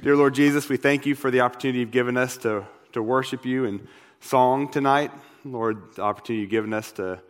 Dear 0.00 0.14
Lord 0.14 0.32
Jesus, 0.32 0.68
we 0.68 0.76
thank 0.76 1.06
you 1.06 1.16
for 1.16 1.28
the 1.28 1.40
opportunity 1.40 1.80
you've 1.80 1.90
given 1.90 2.16
us 2.16 2.36
to, 2.38 2.64
to 2.92 3.02
worship 3.02 3.44
you 3.44 3.64
in 3.64 3.88
song 4.20 4.70
tonight. 4.70 5.10
Lord, 5.44 5.96
the 5.96 6.02
opportunity 6.02 6.42
you've 6.42 6.50
given 6.50 6.72
us 6.72 6.92
to 6.92 7.20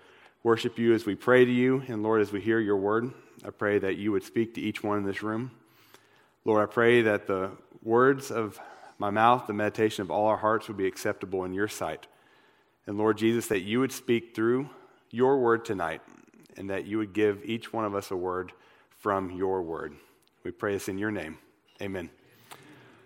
worship 0.42 0.78
you 0.78 0.92
as 0.92 1.06
we 1.06 1.14
pray 1.14 1.46
to 1.46 1.50
you. 1.50 1.82
And 1.88 2.02
Lord, 2.02 2.20
as 2.20 2.30
we 2.30 2.42
hear 2.42 2.60
your 2.60 2.76
word, 2.76 3.10
I 3.42 3.48
pray 3.48 3.78
that 3.78 3.96
you 3.96 4.12
would 4.12 4.22
speak 4.22 4.52
to 4.54 4.60
each 4.60 4.82
one 4.82 4.98
in 4.98 5.04
this 5.04 5.22
room. 5.22 5.50
Lord, 6.44 6.62
I 6.62 6.70
pray 6.70 7.00
that 7.00 7.26
the 7.26 7.52
words 7.82 8.30
of 8.30 8.60
my 8.98 9.08
mouth, 9.08 9.46
the 9.46 9.54
meditation 9.54 10.02
of 10.02 10.10
all 10.10 10.26
our 10.26 10.36
hearts 10.36 10.68
would 10.68 10.76
be 10.76 10.86
acceptable 10.86 11.44
in 11.44 11.54
your 11.54 11.68
sight. 11.68 12.06
And 12.86 12.98
Lord 12.98 13.16
Jesus, 13.16 13.46
that 13.46 13.60
you 13.60 13.80
would 13.80 13.92
speak 13.92 14.34
through 14.34 14.68
your 15.10 15.38
word 15.38 15.64
tonight 15.64 16.02
and 16.58 16.68
that 16.68 16.84
you 16.84 16.98
would 16.98 17.14
give 17.14 17.40
each 17.46 17.72
one 17.72 17.86
of 17.86 17.94
us 17.94 18.10
a 18.10 18.16
word 18.16 18.52
from 18.90 19.30
your 19.30 19.62
word. 19.62 19.94
We 20.44 20.50
pray 20.50 20.74
this 20.74 20.90
in 20.90 20.98
your 20.98 21.10
name. 21.10 21.38
Amen. 21.80 22.10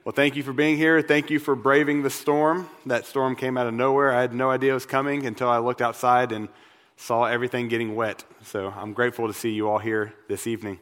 Well, 0.05 0.13
thank 0.13 0.35
you 0.35 0.43
for 0.43 0.53
being 0.53 0.79
here. 0.79 1.01
Thank 1.01 1.31
you 1.31 1.39
for 1.39 1.55
braving 1.55 2.03
the 2.03 2.11
storm. 2.11 2.69
That 2.87 3.07
storm 3.07 3.37
came 3.37 3.57
out 3.57 3.69
of 3.69 3.75
nowhere. 3.75 4.13
I 4.13 4.21
had 4.21 4.35
no 4.35 4.51
idea 4.51 4.73
it 4.73 4.75
was 4.75 4.85
coming 4.85 5.27
until 5.27 5.49
I 5.49 5.59
looked 5.59 5.81
outside 5.81 6.33
and 6.33 6.49
saw 6.97 7.23
everything 7.27 7.69
getting 7.69 7.95
wet. 7.95 8.25
So 8.43 8.75
I'm 8.77 8.95
grateful 8.95 9.29
to 9.29 9.33
see 9.33 9.53
you 9.53 9.69
all 9.69 9.79
here 9.79 10.13
this 10.27 10.49
evening. 10.49 10.81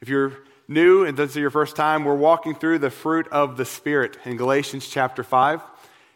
If 0.00 0.08
you're 0.08 0.32
new 0.66 1.04
and 1.04 1.16
this 1.16 1.30
is 1.30 1.36
your 1.36 1.50
first 1.50 1.76
time, 1.76 2.04
we're 2.04 2.16
walking 2.16 2.56
through 2.56 2.80
the 2.80 2.90
fruit 2.90 3.28
of 3.28 3.56
the 3.56 3.64
Spirit 3.64 4.18
in 4.24 4.36
Galatians 4.36 4.88
chapter 4.88 5.22
5. 5.22 5.60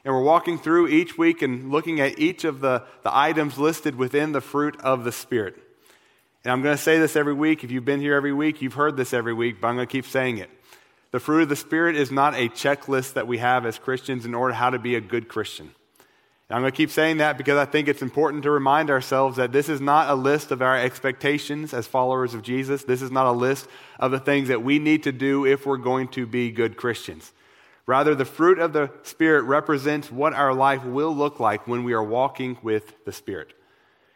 And 0.05 0.12
we're 0.12 0.20
walking 0.20 0.58
through 0.58 0.88
each 0.88 1.16
week 1.16 1.41
and 1.41 1.70
looking 1.70 2.00
at 2.00 2.19
each 2.19 2.42
of 2.42 2.58
the, 2.58 2.82
the 3.05 3.16
items 3.16 3.58
listed 3.58 3.94
within 3.94 4.32
the 4.32 4.41
fruit 4.41 4.77
of 4.80 5.05
the 5.05 5.12
Spirit. 5.12 5.55
And 6.42 6.50
I'm 6.50 6.62
going 6.62 6.77
to 6.77 6.82
say 6.82 6.98
this 6.98 7.14
every 7.14 7.34
week. 7.34 7.62
If 7.62 7.70
you've 7.70 7.84
been 7.84 8.00
here 8.00 8.16
every 8.16 8.32
week, 8.32 8.60
you've 8.60 8.74
heard 8.74 8.96
this 8.96 9.14
every 9.14 9.34
week, 9.34 9.60
but 9.60 9.69
I'm 9.69 9.77
going 9.77 9.86
to 9.86 9.92
keep 9.92 10.05
saying 10.05 10.38
it. 10.38 10.50
The 11.10 11.20
fruit 11.20 11.42
of 11.42 11.48
the 11.48 11.56
Spirit 11.56 11.96
is 11.96 12.12
not 12.12 12.34
a 12.34 12.48
checklist 12.48 13.14
that 13.14 13.26
we 13.26 13.38
have 13.38 13.64
as 13.64 13.78
Christians 13.78 14.26
in 14.26 14.34
order 14.34 14.54
how 14.54 14.70
to 14.70 14.78
be 14.78 14.94
a 14.94 15.00
good 15.00 15.28
Christian. 15.28 15.70
And 16.48 16.56
I'm 16.56 16.62
going 16.62 16.72
to 16.72 16.77
keep 16.77 16.91
saying 16.91 17.19
that 17.19 17.36
because 17.36 17.58
I 17.58 17.64
think 17.66 17.88
it's 17.88 18.02
important 18.02 18.42
to 18.42 18.50
remind 18.50 18.91
ourselves 18.91 19.36
that 19.36 19.52
this 19.52 19.68
is 19.68 19.80
not 19.80 20.10
a 20.10 20.14
list 20.14 20.50
of 20.50 20.62
our 20.62 20.77
expectations 20.77 21.74
as 21.74 21.86
followers 21.86 22.34
of 22.34 22.42
Jesus. 22.42 22.84
This 22.84 23.02
is 23.02 23.10
not 23.10 23.27
a 23.27 23.33
list 23.33 23.68
of 23.98 24.10
the 24.10 24.20
things 24.20 24.48
that 24.48 24.62
we 24.62 24.78
need 24.78 25.02
to 25.02 25.12
do 25.12 25.44
if 25.44 25.66
we're 25.66 25.77
going 25.77 26.08
to 26.08 26.27
be 26.27 26.50
good 26.50 26.77
Christians. 26.77 27.33
Rather, 27.86 28.14
the 28.14 28.27
fruit 28.27 28.58
of 28.58 28.74
the 28.74 28.90
Spirit 29.02 29.42
represents 29.42 30.12
what 30.12 30.34
our 30.34 30.52
life 30.52 30.84
will 30.84 31.14
look 31.14 31.40
like 31.40 31.66
when 31.66 31.84
we 31.84 31.94
are 31.94 32.05
walking 32.05 32.58
with 32.62 33.05
the 33.06 33.12
Spirit. 33.12 33.55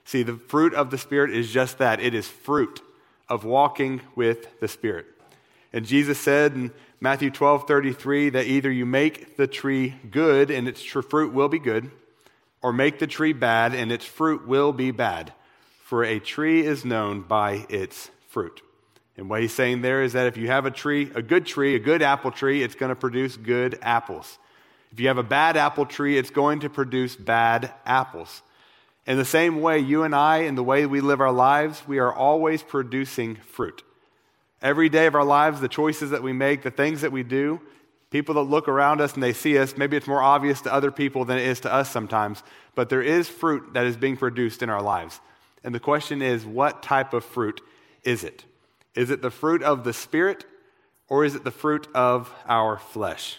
See, 0.04 0.22
the 0.22 0.36
fruit 0.36 0.74
of 0.74 0.90
the 0.90 0.98
Spirit 0.98 1.34
is 1.34 1.50
just 1.50 1.78
that 1.78 2.00
it 2.00 2.14
is 2.14 2.28
fruit 2.28 2.82
of 3.30 3.44
walking 3.44 4.02
with 4.14 4.60
the 4.60 4.68
Spirit. 4.68 5.06
And 5.72 5.86
Jesus 5.86 6.18
said 6.18 6.52
in 6.54 6.70
Matthew 7.00 7.30
12 7.30 7.66
33 7.66 8.30
that 8.30 8.46
either 8.46 8.70
you 8.70 8.86
make 8.86 9.36
the 9.36 9.46
tree 9.46 9.94
good 10.10 10.50
and 10.50 10.68
its 10.68 10.82
fruit 10.82 11.32
will 11.32 11.48
be 11.48 11.58
good, 11.58 11.90
or 12.62 12.72
make 12.72 12.98
the 12.98 13.06
tree 13.06 13.32
bad 13.32 13.74
and 13.74 13.90
its 13.90 14.04
fruit 14.04 14.46
will 14.46 14.72
be 14.72 14.90
bad. 14.90 15.32
For 15.84 16.04
a 16.04 16.20
tree 16.20 16.64
is 16.64 16.84
known 16.84 17.22
by 17.22 17.66
its 17.68 18.10
fruit. 18.28 18.62
And 19.16 19.28
what 19.28 19.42
he's 19.42 19.52
saying 19.52 19.82
there 19.82 20.02
is 20.02 20.14
that 20.14 20.26
if 20.26 20.36
you 20.36 20.46
have 20.48 20.64
a 20.64 20.70
tree, 20.70 21.10
a 21.14 21.22
good 21.22 21.44
tree, 21.44 21.74
a 21.74 21.78
good 21.78 22.02
apple 22.02 22.30
tree, 22.30 22.62
it's 22.62 22.74
going 22.74 22.90
to 22.90 22.96
produce 22.96 23.36
good 23.36 23.78
apples. 23.82 24.38
If 24.92 25.00
you 25.00 25.08
have 25.08 25.18
a 25.18 25.22
bad 25.22 25.56
apple 25.56 25.86
tree, 25.86 26.16
it's 26.18 26.30
going 26.30 26.60
to 26.60 26.70
produce 26.70 27.16
bad 27.16 27.72
apples. 27.84 28.42
In 29.06 29.18
the 29.18 29.24
same 29.24 29.60
way, 29.60 29.80
you 29.80 30.04
and 30.04 30.14
I, 30.14 30.38
in 30.38 30.54
the 30.54 30.62
way 30.62 30.86
we 30.86 31.00
live 31.00 31.20
our 31.20 31.32
lives, 31.32 31.82
we 31.86 31.98
are 31.98 32.12
always 32.12 32.62
producing 32.62 33.36
fruit. 33.36 33.82
Every 34.62 34.88
day 34.88 35.06
of 35.06 35.14
our 35.14 35.24
lives, 35.24 35.60
the 35.60 35.68
choices 35.68 36.10
that 36.10 36.22
we 36.22 36.32
make, 36.32 36.62
the 36.62 36.70
things 36.70 37.00
that 37.00 37.10
we 37.10 37.24
do, 37.24 37.60
people 38.10 38.36
that 38.36 38.42
look 38.42 38.68
around 38.68 39.00
us 39.00 39.14
and 39.14 39.22
they 39.22 39.32
see 39.32 39.58
us, 39.58 39.76
maybe 39.76 39.96
it's 39.96 40.06
more 40.06 40.22
obvious 40.22 40.60
to 40.62 40.72
other 40.72 40.92
people 40.92 41.24
than 41.24 41.38
it 41.38 41.46
is 41.46 41.60
to 41.60 41.72
us 41.72 41.90
sometimes, 41.90 42.42
but 42.74 42.88
there 42.88 43.02
is 43.02 43.28
fruit 43.28 43.74
that 43.74 43.86
is 43.86 43.96
being 43.96 44.16
produced 44.16 44.62
in 44.62 44.70
our 44.70 44.82
lives. 44.82 45.20
And 45.64 45.74
the 45.74 45.80
question 45.80 46.22
is, 46.22 46.46
what 46.46 46.82
type 46.82 47.12
of 47.12 47.24
fruit 47.24 47.60
is 48.04 48.22
it? 48.22 48.44
Is 48.94 49.10
it 49.10 49.20
the 49.20 49.30
fruit 49.30 49.62
of 49.62 49.84
the 49.84 49.92
Spirit 49.92 50.44
or 51.08 51.24
is 51.24 51.34
it 51.34 51.44
the 51.44 51.50
fruit 51.50 51.88
of 51.94 52.32
our 52.46 52.78
flesh? 52.78 53.38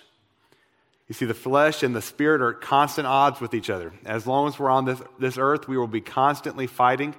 You 1.08 1.14
see, 1.14 1.26
the 1.26 1.34
flesh 1.34 1.84
and 1.84 1.96
the 1.96 2.02
spirit 2.02 2.42
are 2.42 2.56
at 2.56 2.62
constant 2.62 3.08
odds 3.08 3.42
with 3.42 3.54
each 3.54 3.70
other. 3.70 3.94
As 4.06 4.26
long 4.26 4.48
as 4.48 4.58
we're 4.58 4.70
on 4.70 4.86
this, 4.86 5.02
this 5.20 5.38
earth, 5.38 5.68
we 5.68 5.78
will 5.78 5.88
be 5.88 6.02
constantly 6.02 6.66
fighting 6.66 7.14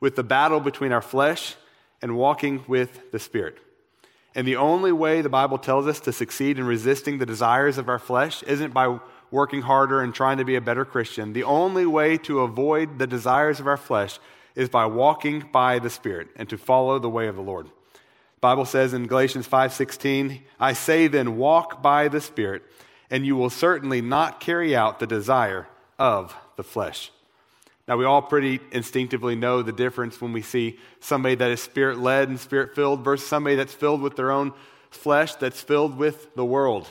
with 0.00 0.16
the 0.16 0.22
battle 0.22 0.58
between 0.58 0.90
our 0.90 1.02
flesh 1.02 1.54
and 2.06 2.16
walking 2.16 2.64
with 2.68 3.10
the 3.10 3.18
Spirit. 3.18 3.58
And 4.36 4.46
the 4.46 4.54
only 4.54 4.92
way 4.92 5.22
the 5.22 5.28
Bible 5.28 5.58
tells 5.58 5.88
us 5.88 5.98
to 6.00 6.12
succeed 6.12 6.56
in 6.56 6.64
resisting 6.64 7.18
the 7.18 7.26
desires 7.26 7.78
of 7.78 7.88
our 7.88 7.98
flesh 7.98 8.44
isn't 8.44 8.72
by 8.72 9.00
working 9.32 9.62
harder 9.62 10.00
and 10.00 10.14
trying 10.14 10.38
to 10.38 10.44
be 10.44 10.54
a 10.54 10.60
better 10.60 10.84
Christian. 10.84 11.32
The 11.32 11.42
only 11.42 11.84
way 11.84 12.16
to 12.18 12.42
avoid 12.42 13.00
the 13.00 13.08
desires 13.08 13.58
of 13.58 13.66
our 13.66 13.76
flesh 13.76 14.20
is 14.54 14.68
by 14.68 14.86
walking 14.86 15.48
by 15.50 15.80
the 15.80 15.90
Spirit 15.90 16.28
and 16.36 16.48
to 16.48 16.56
follow 16.56 17.00
the 17.00 17.10
way 17.10 17.26
of 17.26 17.34
the 17.34 17.42
Lord. 17.42 17.66
The 17.66 18.40
Bible 18.40 18.66
says 18.66 18.94
in 18.94 19.08
Galatians 19.08 19.48
5:16, 19.48 20.44
"I 20.60 20.74
say 20.74 21.08
then 21.08 21.36
walk 21.36 21.82
by 21.82 22.06
the 22.06 22.20
Spirit, 22.20 22.62
and 23.10 23.26
you 23.26 23.34
will 23.34 23.50
certainly 23.50 24.00
not 24.00 24.38
carry 24.38 24.76
out 24.76 25.00
the 25.00 25.08
desire 25.08 25.66
of 25.98 26.36
the 26.54 26.62
flesh." 26.62 27.10
Now, 27.88 27.96
we 27.96 28.04
all 28.04 28.22
pretty 28.22 28.58
instinctively 28.72 29.36
know 29.36 29.62
the 29.62 29.72
difference 29.72 30.20
when 30.20 30.32
we 30.32 30.42
see 30.42 30.78
somebody 30.98 31.36
that 31.36 31.50
is 31.52 31.62
spirit 31.62 31.98
led 31.98 32.28
and 32.28 32.40
spirit 32.40 32.74
filled 32.74 33.04
versus 33.04 33.28
somebody 33.28 33.54
that's 33.54 33.74
filled 33.74 34.02
with 34.02 34.16
their 34.16 34.32
own 34.32 34.52
flesh, 34.90 35.36
that's 35.36 35.60
filled 35.60 35.96
with 35.96 36.34
the 36.34 36.44
world. 36.44 36.88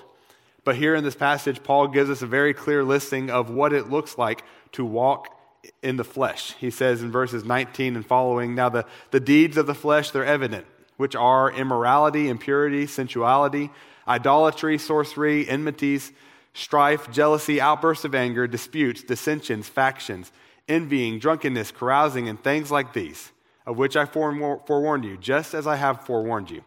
But 0.63 0.77
here 0.77 0.95
in 0.95 1.03
this 1.03 1.15
passage, 1.15 1.61
Paul 1.63 1.89
gives 1.89 2.09
us 2.09 2.21
a 2.21 2.27
very 2.27 2.53
clear 2.53 2.83
listing 2.83 3.29
of 3.29 3.49
what 3.49 3.73
it 3.73 3.89
looks 3.89 4.17
like 4.17 4.43
to 4.71 4.85
walk 4.85 5.37
in 5.83 5.97
the 5.97 6.03
flesh. 6.05 6.53
He 6.59 6.69
says 6.71 7.01
in 7.01 7.11
verses 7.11 7.43
19 7.43 7.97
and 7.97 8.05
following 8.05 8.55
Now, 8.55 8.69
the, 8.69 8.85
the 9.11 9.19
deeds 9.19 9.57
of 9.57 9.67
the 9.67 9.75
flesh, 9.75 10.11
they're 10.11 10.25
evident, 10.25 10.65
which 10.95 11.15
are 11.15 11.51
immorality, 11.51 12.29
impurity, 12.29 12.87
sensuality, 12.87 13.69
idolatry, 14.07 14.77
sorcery, 14.77 15.47
enmities, 15.47 16.13
strife, 16.53 17.11
jealousy, 17.11 17.59
outbursts 17.59 18.05
of 18.05 18.15
anger, 18.15 18.47
disputes, 18.47 19.03
dissensions, 19.03 19.67
factions 19.67 20.31
envying, 20.67 21.19
drunkenness, 21.19 21.71
carousing, 21.71 22.27
and 22.27 22.43
things 22.43 22.71
like 22.71 22.93
these, 22.93 23.31
of 23.65 23.77
which 23.77 23.95
I 23.95 24.05
forewarned 24.05 25.05
you, 25.05 25.17
just 25.17 25.53
as 25.53 25.67
I 25.67 25.75
have 25.75 26.05
forewarned 26.05 26.49
you, 26.51 26.63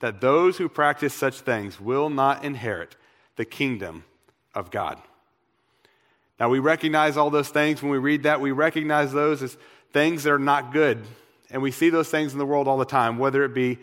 that 0.00 0.20
those 0.20 0.58
who 0.58 0.68
practice 0.68 1.14
such 1.14 1.40
things 1.40 1.80
will 1.80 2.10
not 2.10 2.44
inherit 2.44 2.96
the 3.36 3.44
kingdom 3.44 4.04
of 4.54 4.70
God. 4.70 5.00
Now, 6.38 6.48
we 6.48 6.60
recognize 6.60 7.16
all 7.16 7.30
those 7.30 7.48
things 7.48 7.82
when 7.82 7.90
we 7.90 7.98
read 7.98 8.22
that. 8.22 8.40
We 8.40 8.52
recognize 8.52 9.12
those 9.12 9.42
as 9.42 9.56
things 9.92 10.22
that 10.22 10.32
are 10.32 10.38
not 10.38 10.72
good. 10.72 11.02
And 11.50 11.62
we 11.62 11.70
see 11.70 11.90
those 11.90 12.08
things 12.10 12.32
in 12.32 12.38
the 12.38 12.46
world 12.46 12.68
all 12.68 12.78
the 12.78 12.84
time, 12.84 13.18
whether 13.18 13.42
it 13.44 13.54
be 13.54 13.78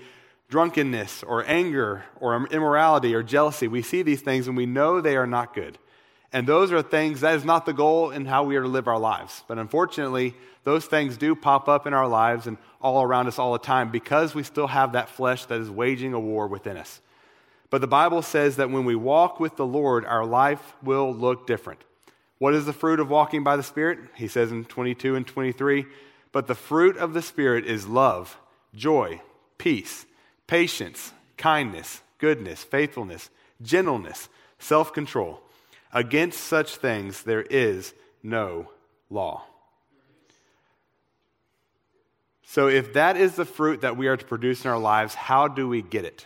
drunkenness 0.48 1.24
or 1.24 1.44
anger 1.48 2.06
or 2.20 2.48
immorality 2.48 3.14
or 3.14 3.24
jealousy. 3.24 3.68
We 3.68 3.82
see 3.82 4.04
these 4.04 4.22
things 4.22 4.48
and 4.48 4.56
we 4.56 4.66
know 4.66 5.02
they 5.02 5.18
are 5.18 5.28
not 5.28 5.54
good. 5.54 5.78
And 6.36 6.46
those 6.46 6.74
are 6.74 6.82
things, 6.82 7.22
that 7.22 7.36
is 7.36 7.46
not 7.46 7.66
the 7.66 7.72
goal 7.72 8.12
in 8.12 8.26
how 8.26 8.44
we 8.44 8.58
are 8.58 8.62
to 8.62 8.68
live 8.68 8.90
our 8.90 9.00
lives. 9.00 9.46
But 9.48 9.58
unfortunately, 9.58 10.34
those 10.66 10.84
things 10.84 11.16
do 11.16 11.34
pop 11.34 11.70
up 11.70 11.88
in 11.88 11.94
our 11.94 12.10
lives 12.10 12.46
and 12.46 12.58
all 12.82 13.02
around 13.02 13.28
us 13.28 13.40
all 13.40 13.54
the 13.54 13.60
time 13.60 13.90
because 13.90 14.36
we 14.36 14.44
still 14.44 14.68
have 14.68 14.92
that 14.92 15.08
flesh 15.08 15.46
that 15.46 15.62
is 15.62 15.70
waging 15.70 16.12
a 16.12 16.20
war 16.20 16.48
within 16.48 16.76
us. 16.76 17.00
But 17.70 17.80
the 17.80 17.88
Bible 17.88 18.22
says 18.22 18.58
that 18.58 18.70
when 18.70 18.84
we 18.84 18.96
walk 18.96 19.40
with 19.40 19.56
the 19.56 19.66
Lord, 19.66 20.04
our 20.04 20.26
life 20.26 20.74
will 20.84 21.16
look 21.16 21.48
different. 21.48 21.80
What 22.38 22.54
is 22.54 22.66
the 22.66 22.74
fruit 22.74 23.00
of 23.00 23.10
walking 23.10 23.46
by 23.46 23.56
the 23.56 23.64
Spirit? 23.64 24.00
He 24.16 24.28
says 24.28 24.52
in 24.52 24.66
22 24.66 25.16
and 25.16 25.26
23 25.26 25.86
But 26.34 26.48
the 26.48 26.54
fruit 26.54 26.98
of 26.98 27.14
the 27.14 27.22
Spirit 27.22 27.66
is 27.66 27.88
love, 27.88 28.38
joy, 28.76 29.22
peace, 29.58 30.06
patience, 30.48 31.14
kindness, 31.38 32.02
goodness, 32.18 32.62
faithfulness, 32.62 33.30
gentleness, 33.62 34.28
self 34.60 34.92
control. 34.92 35.40
Against 35.96 36.42
such 36.42 36.76
things 36.76 37.24
there 37.24 37.42
is 37.42 37.94
no 38.22 38.70
law. 39.10 39.46
So, 42.44 42.68
if 42.68 42.94
that 42.94 43.16
is 43.16 43.36
the 43.36 43.46
fruit 43.46 43.82
that 43.82 43.96
we 43.96 44.08
are 44.08 44.18
to 44.18 44.26
produce 44.26 44.66
in 44.66 44.72
our 44.72 44.78
lives, 44.78 45.16
how 45.16 45.48
do 45.48 45.70
we 45.70 45.82
get 45.82 46.04
it? 46.04 46.26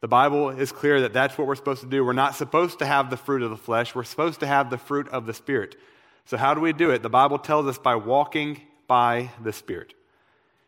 The 0.00 0.08
Bible 0.08 0.48
is 0.48 0.72
clear 0.72 1.02
that 1.02 1.12
that's 1.12 1.36
what 1.36 1.46
we're 1.46 1.54
supposed 1.54 1.82
to 1.82 1.86
do. 1.86 2.02
We're 2.02 2.14
not 2.14 2.34
supposed 2.34 2.78
to 2.78 2.86
have 2.86 3.10
the 3.10 3.18
fruit 3.18 3.42
of 3.42 3.50
the 3.50 3.58
flesh, 3.58 3.94
we're 3.94 4.04
supposed 4.04 4.40
to 4.40 4.46
have 4.46 4.70
the 4.70 4.78
fruit 4.78 5.06
of 5.08 5.26
the 5.26 5.34
Spirit. 5.34 5.76
So, 6.24 6.38
how 6.38 6.54
do 6.54 6.62
we 6.62 6.72
do 6.72 6.90
it? 6.90 7.02
The 7.02 7.10
Bible 7.10 7.38
tells 7.38 7.66
us 7.66 7.76
by 7.76 7.94
walking 7.96 8.62
by 8.86 9.30
the 9.42 9.52
Spirit. 9.52 9.92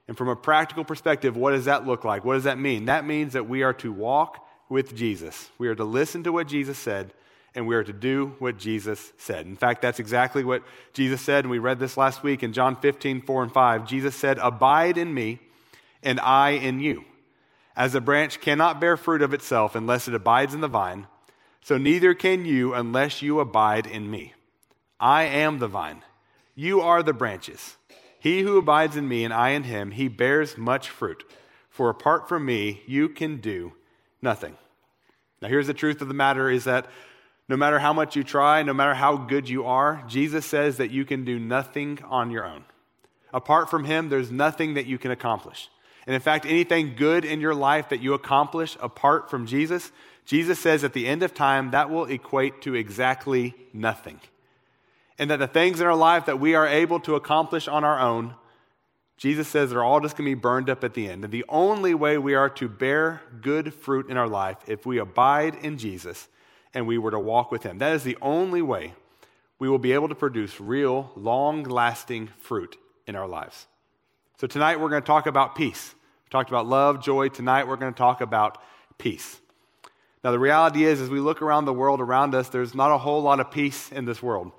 And 0.09 0.19
from 0.19 0.29
a 0.29 0.37
practical 0.37 0.85
perspective, 0.85 1.39
what 1.39 1.53
does 1.53 1.65
that 1.65 1.87
look 1.87 2.05
like? 2.05 2.23
What 2.27 2.35
does 2.35 2.45
that 2.45 2.59
mean? 2.59 2.85
That 2.85 3.07
means 3.07 3.33
that 3.33 3.49
we 3.49 3.63
are 3.63 3.75
to 3.75 3.91
walk 3.91 4.47
with 4.69 4.95
Jesus. 4.95 5.49
We 5.57 5.69
are 5.69 5.75
to 5.75 5.85
listen 5.85 6.23
to 6.25 6.33
what 6.33 6.49
Jesus 6.49 6.77
said 6.77 7.15
and 7.55 7.67
we 7.67 7.75
are 7.75 7.85
to 7.85 7.93
do 7.93 8.35
what 8.39 8.59
Jesus 8.59 9.13
said. 9.19 9.47
In 9.47 9.57
fact, 9.57 9.83
that's 9.83 9.99
exactly 9.99 10.45
what 10.45 10.63
Jesus 10.93 11.21
said, 11.21 11.45
and 11.45 11.51
we 11.51 11.59
read 11.59 11.79
this 11.79 11.97
last 11.97 12.23
week 12.23 12.43
in 12.43 12.53
John 12.53 12.77
15, 12.77 13.23
4 13.23 13.43
and 13.43 13.53
5. 13.53 13.87
Jesus 13.87 14.15
said, 14.15 14.39
Abide 14.39 14.97
in 14.97 15.13
me, 15.13 15.41
and 16.03 16.21
I 16.21 16.51
in 16.51 16.81
you. 16.81 17.05
As 17.77 17.95
a 17.95 18.01
branch 18.01 18.41
cannot 18.41 18.81
bear 18.81 18.97
fruit 18.97 19.23
of 19.23 19.35
itself 19.35 19.75
unless 19.75 20.07
it 20.07 20.15
abides 20.15 20.55
in 20.55 20.61
the 20.61 20.69
vine, 20.69 21.07
so 21.63 21.77
neither 21.77 22.15
can 22.15 22.45
you 22.45 22.75
unless 22.75 23.23
you 23.23 23.41
abide 23.41 23.87
in 23.87 24.11
me. 24.11 24.35
I 24.99 25.25
am 25.25 25.59
the 25.59 25.69
vine, 25.69 26.03
you 26.55 26.81
are 26.81 27.03
the 27.03 27.13
branches. 27.13 27.77
He 28.19 28.43
who 28.43 28.59
abides 28.59 28.97
in 28.97 29.09
me 29.09 29.25
and 29.25 29.33
I 29.33 29.51
in 29.51 29.63
him, 29.63 29.93
he 29.93 30.09
bears 30.09 30.59
much 30.59 30.91
fruit. 30.91 31.25
For 31.71 31.89
apart 31.89 32.29
from 32.29 32.45
me, 32.45 32.83
you 32.87 33.09
can 33.09 33.39
do 33.39 33.73
nothing. 34.21 34.59
Now, 35.41 35.49
here's 35.49 35.67
the 35.67 35.75
truth 35.75 36.03
of 36.03 36.09
the 36.09 36.15
matter 36.15 36.51
is 36.51 36.65
that 36.65 36.87
no 37.51 37.57
matter 37.57 37.81
how 37.81 37.93
much 37.93 38.15
you 38.15 38.23
try, 38.23 38.63
no 38.63 38.73
matter 38.73 38.95
how 38.95 39.17
good 39.17 39.49
you 39.49 39.67
are, 39.67 40.05
Jesus 40.07 40.47
says 40.47 40.77
that 40.77 40.93
you 40.93 41.05
can 41.05 41.25
do 41.25 41.37
nothing 41.37 41.99
on 42.09 42.31
your 42.31 42.47
own. 42.47 42.65
Apart 43.35 43.69
from 43.69 43.87
him, 43.87 44.09
there's 44.09 44.31
nothing 44.31 44.75
that 44.75 44.87
you 44.87 44.99
can 44.99 45.11
accomplish. 45.11 45.69
And 46.07 46.15
in 46.15 46.21
fact, 46.21 46.47
anything 46.47 46.95
good 46.95 47.25
in 47.25 47.41
your 47.41 47.57
life 47.57 47.89
that 47.89 48.01
you 48.01 48.15
accomplish 48.15 48.77
apart 48.81 49.29
from 49.29 49.47
Jesus, 49.47 49.91
Jesus 50.25 50.61
says 50.61 50.85
at 50.85 50.93
the 50.93 51.09
end 51.09 51.25
of 51.25 51.35
time, 51.35 51.73
that 51.73 51.91
will 51.91 52.05
equate 52.05 52.63
to 52.63 52.77
exactly 52.77 53.57
nothing. 53.73 54.21
And 55.19 55.29
that 55.33 55.41
the 55.41 55.49
things 55.49 55.81
in 55.81 55.89
our 55.89 55.97
life 55.97 56.27
that 56.27 56.39
we 56.39 56.55
are 56.55 56.69
able 56.69 57.01
to 57.01 57.17
accomplish 57.17 57.67
on 57.67 57.83
our 57.83 57.99
own, 57.99 58.37
Jesus 59.17 59.49
says 59.49 59.71
they're 59.71 59.83
all 59.83 59.99
just 59.99 60.17
going 60.17 60.31
to 60.31 60.37
be 60.37 60.41
burned 60.41 60.71
up 60.71 60.85
at 60.85 60.95
the 60.95 61.09
end. 61.09 61.25
And 61.25 61.33
the 61.33 61.45
only 61.49 61.95
way 61.95 62.17
we 62.17 62.35
are 62.35 62.49
to 62.51 62.69
bear 62.69 63.23
good 63.43 63.75
fruit 63.75 64.09
in 64.09 64.17
our 64.17 64.29
life, 64.29 64.59
if 64.69 64.87
we 64.87 64.99
abide 64.99 65.57
in 65.57 65.79
Jesus 65.79 66.29
and 66.75 66.87
we 66.87 66.99
were 66.99 67.11
to 67.11 67.19
walk 67.19 67.51
with 67.51 67.63
Him, 67.63 67.79
that 67.79 67.93
is 67.95 68.05
the 68.05 68.19
only 68.23 68.63
way 68.63 68.95
we 69.59 69.69
will 69.69 69.79
be 69.79 69.93
able 69.93 70.09
to 70.09 70.15
produce 70.15 70.61
real, 70.61 71.13
long 71.17 71.63
lasting 71.63 72.31
fruit 72.39 72.77
in 73.07 73.15
our 73.15 73.29
lives. 73.29 73.67
So 74.39 74.47
tonight 74.47 74.81
we're 74.81 74.89
going 74.89 75.03
to 75.03 75.07
talk 75.07 75.27
about 75.27 75.55
peace. 75.55 75.95
We 76.25 76.31
talked 76.31 76.49
about 76.49 76.67
love, 76.67 77.03
joy. 77.03 77.29
Tonight 77.29 77.69
we're 77.69 77.77
going 77.77 77.93
to 77.93 77.99
talk 77.99 78.23
about 78.23 78.59
peace. 78.97 79.39
Now, 80.25 80.31
the 80.31 80.39
reality 80.39 80.85
is, 80.85 81.01
as 81.01 81.09
we 81.09 81.21
look 81.21 81.43
around 81.43 81.65
the 81.65 81.73
world 81.73 82.01
around 82.01 82.35
us, 82.35 82.49
there's 82.49 82.75
not 82.75 82.91
a 82.91 82.99
whole 82.99 83.23
lot 83.23 83.41
of 83.41 83.51
peace 83.51 83.91
in 83.91 84.05
this 84.05 84.23
world. 84.23 84.53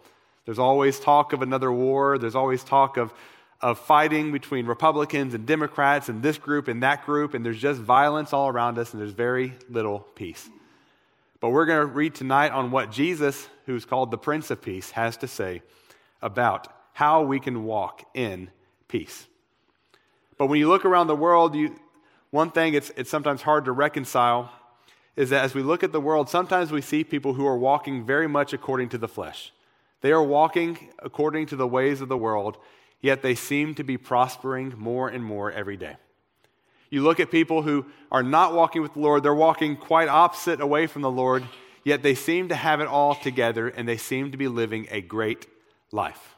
There's 0.45 0.59
always 0.59 0.99
talk 0.99 1.33
of 1.33 1.41
another 1.41 1.71
war. 1.71 2.17
There's 2.17 2.35
always 2.35 2.63
talk 2.63 2.97
of, 2.97 3.13
of 3.59 3.77
fighting 3.79 4.31
between 4.31 4.65
Republicans 4.65 5.33
and 5.33 5.45
Democrats 5.45 6.09
and 6.09 6.23
this 6.23 6.39
group 6.39 6.67
and 6.67 6.81
that 6.81 7.05
group, 7.05 7.35
and 7.35 7.45
there's 7.45 7.59
just 7.59 7.79
violence 7.79 8.33
all 8.33 8.49
around 8.49 8.79
us, 8.79 8.91
and 8.91 9.01
there's 9.01 9.11
very 9.13 9.53
little 9.69 9.99
peace. 9.99 10.49
But 11.41 11.49
we're 11.49 11.65
going 11.65 11.79
to 11.79 11.87
read 11.87 12.13
tonight 12.13 12.51
on 12.51 12.69
what 12.69 12.91
Jesus, 12.91 13.49
who's 13.65 13.83
called 13.83 14.11
the 14.11 14.17
Prince 14.17 14.51
of 14.51 14.61
Peace, 14.61 14.91
has 14.91 15.17
to 15.17 15.27
say 15.27 15.63
about 16.21 16.67
how 16.93 17.23
we 17.23 17.39
can 17.39 17.65
walk 17.65 18.03
in 18.13 18.51
peace. 18.87 19.27
But 20.37 20.45
when 20.45 20.59
you 20.59 20.69
look 20.69 20.85
around 20.85 21.07
the 21.07 21.15
world, 21.15 21.55
you, 21.55 21.75
one 22.29 22.51
thing 22.51 22.75
it's, 22.75 22.91
it's 22.95 23.09
sometimes 23.09 23.41
hard 23.41 23.65
to 23.65 23.71
reconcile 23.71 24.51
is 25.15 25.31
that 25.31 25.43
as 25.43 25.55
we 25.55 25.63
look 25.63 25.83
at 25.83 25.91
the 25.91 25.99
world, 25.99 26.29
sometimes 26.29 26.71
we 26.71 26.79
see 26.79 27.03
people 27.03 27.33
who 27.33 27.45
are 27.45 27.57
walking 27.57 28.05
very 28.05 28.27
much 28.27 28.53
according 28.53 28.89
to 28.89 28.99
the 28.99 29.07
flesh. 29.07 29.51
They 30.01 30.11
are 30.11 30.23
walking 30.23 30.89
according 30.99 31.47
to 31.47 31.55
the 31.55 31.67
ways 31.67 32.01
of 32.01 32.07
the 32.07 32.17
world, 32.17 32.57
yet 33.01 33.23
they 33.23 33.35
seem 33.35 33.73
to 33.75 33.83
be 33.83 33.97
prospering 33.97 34.75
more 34.77 35.09
and 35.09 35.23
more 35.23 35.51
every 35.51 35.75
day. 35.75 35.97
You 36.91 37.01
look 37.01 37.19
at 37.19 37.31
people 37.31 37.63
who 37.63 37.85
are 38.11 38.21
not 38.21 38.53
walking 38.53 38.81
with 38.81 38.93
the 38.93 38.99
Lord, 38.99 39.23
they're 39.23 39.33
walking 39.33 39.77
quite 39.77 40.09
opposite 40.09 40.59
away 40.61 40.85
from 40.87 41.01
the 41.01 41.09
Lord, 41.09 41.43
yet 41.83 42.03
they 42.03 42.13
seem 42.13 42.49
to 42.49 42.55
have 42.55 42.81
it 42.81 42.87
all 42.87 43.15
together 43.15 43.69
and 43.69 43.87
they 43.87 43.97
seem 43.97 44.31
to 44.31 44.37
be 44.37 44.49
living 44.49 44.87
a 44.91 45.01
great 45.01 45.47
life. 45.91 46.35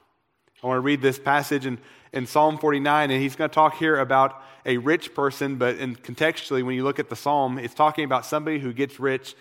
I 0.64 0.68
want 0.68 0.78
to 0.78 0.82
read 0.82 1.02
this 1.02 1.20
passage 1.20 1.66
in, 1.66 1.80
in 2.14 2.28
Psalm 2.28 2.58
49, 2.58 3.12
and 3.12 3.22
he's 3.22 3.36
going 3.36 3.50
to 3.50 3.54
talk 3.54 3.76
here 3.76 4.00
about 4.00 4.42
a 4.66 4.78
rich 4.78 5.14
person, 5.14 5.58
but 5.58 5.78
in, 5.78 5.96
contextually, 5.96 6.64
when 6.64 6.76
you 6.76 6.84
look 6.84 7.00
at 7.00 7.10
the 7.10 7.16
psalm, 7.16 7.60
it's 7.60 7.74
talking 7.74 8.06
about 8.06 8.26
somebody 8.26 8.60
who 8.60 8.72
gets 8.72 9.00
rich 9.00 9.36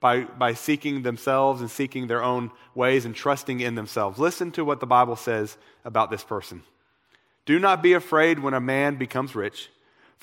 by, 0.00 0.24
by 0.24 0.52
seeking 0.52 1.02
themselves 1.02 1.60
and 1.60 1.70
seeking 1.70 2.08
their 2.08 2.22
own 2.22 2.50
ways 2.74 3.04
and 3.04 3.14
trusting 3.14 3.60
in 3.60 3.74
themselves. 3.74 4.18
Listen 4.18 4.50
to 4.52 4.64
what 4.64 4.80
the 4.80 4.86
Bible 4.86 5.16
says 5.16 5.56
about 5.84 6.10
this 6.10 6.24
person. 6.24 6.62
Do 7.46 7.58
not 7.58 7.82
be 7.82 7.92
afraid 7.92 8.40
when 8.40 8.52
a 8.52 8.60
man 8.60 8.96
becomes 8.96 9.34
rich, 9.34 9.70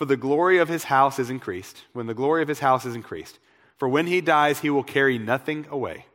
for 0.03 0.07
the 0.07 0.17
glory 0.17 0.57
of 0.57 0.67
his 0.67 0.83
house 0.83 1.17
is 1.17 1.29
increased, 1.29 1.83
when 1.93 2.07
the 2.07 2.13
glory 2.13 2.41
of 2.41 2.49
his 2.49 2.59
house 2.59 2.83
is 2.83 2.93
increased. 2.93 3.39
For 3.77 3.87
when 3.87 4.05
he 4.05 4.19
dies, 4.19 4.59
he 4.59 4.69
will 4.69 4.83
carry 4.83 5.17
nothing 5.17 5.65
away. 5.71 6.07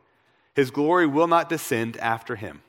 His 0.53 0.69
glory 0.69 1.07
will 1.07 1.25
not 1.25 1.49
descend 1.49 1.97
after 1.97 2.35
him. 2.35 2.61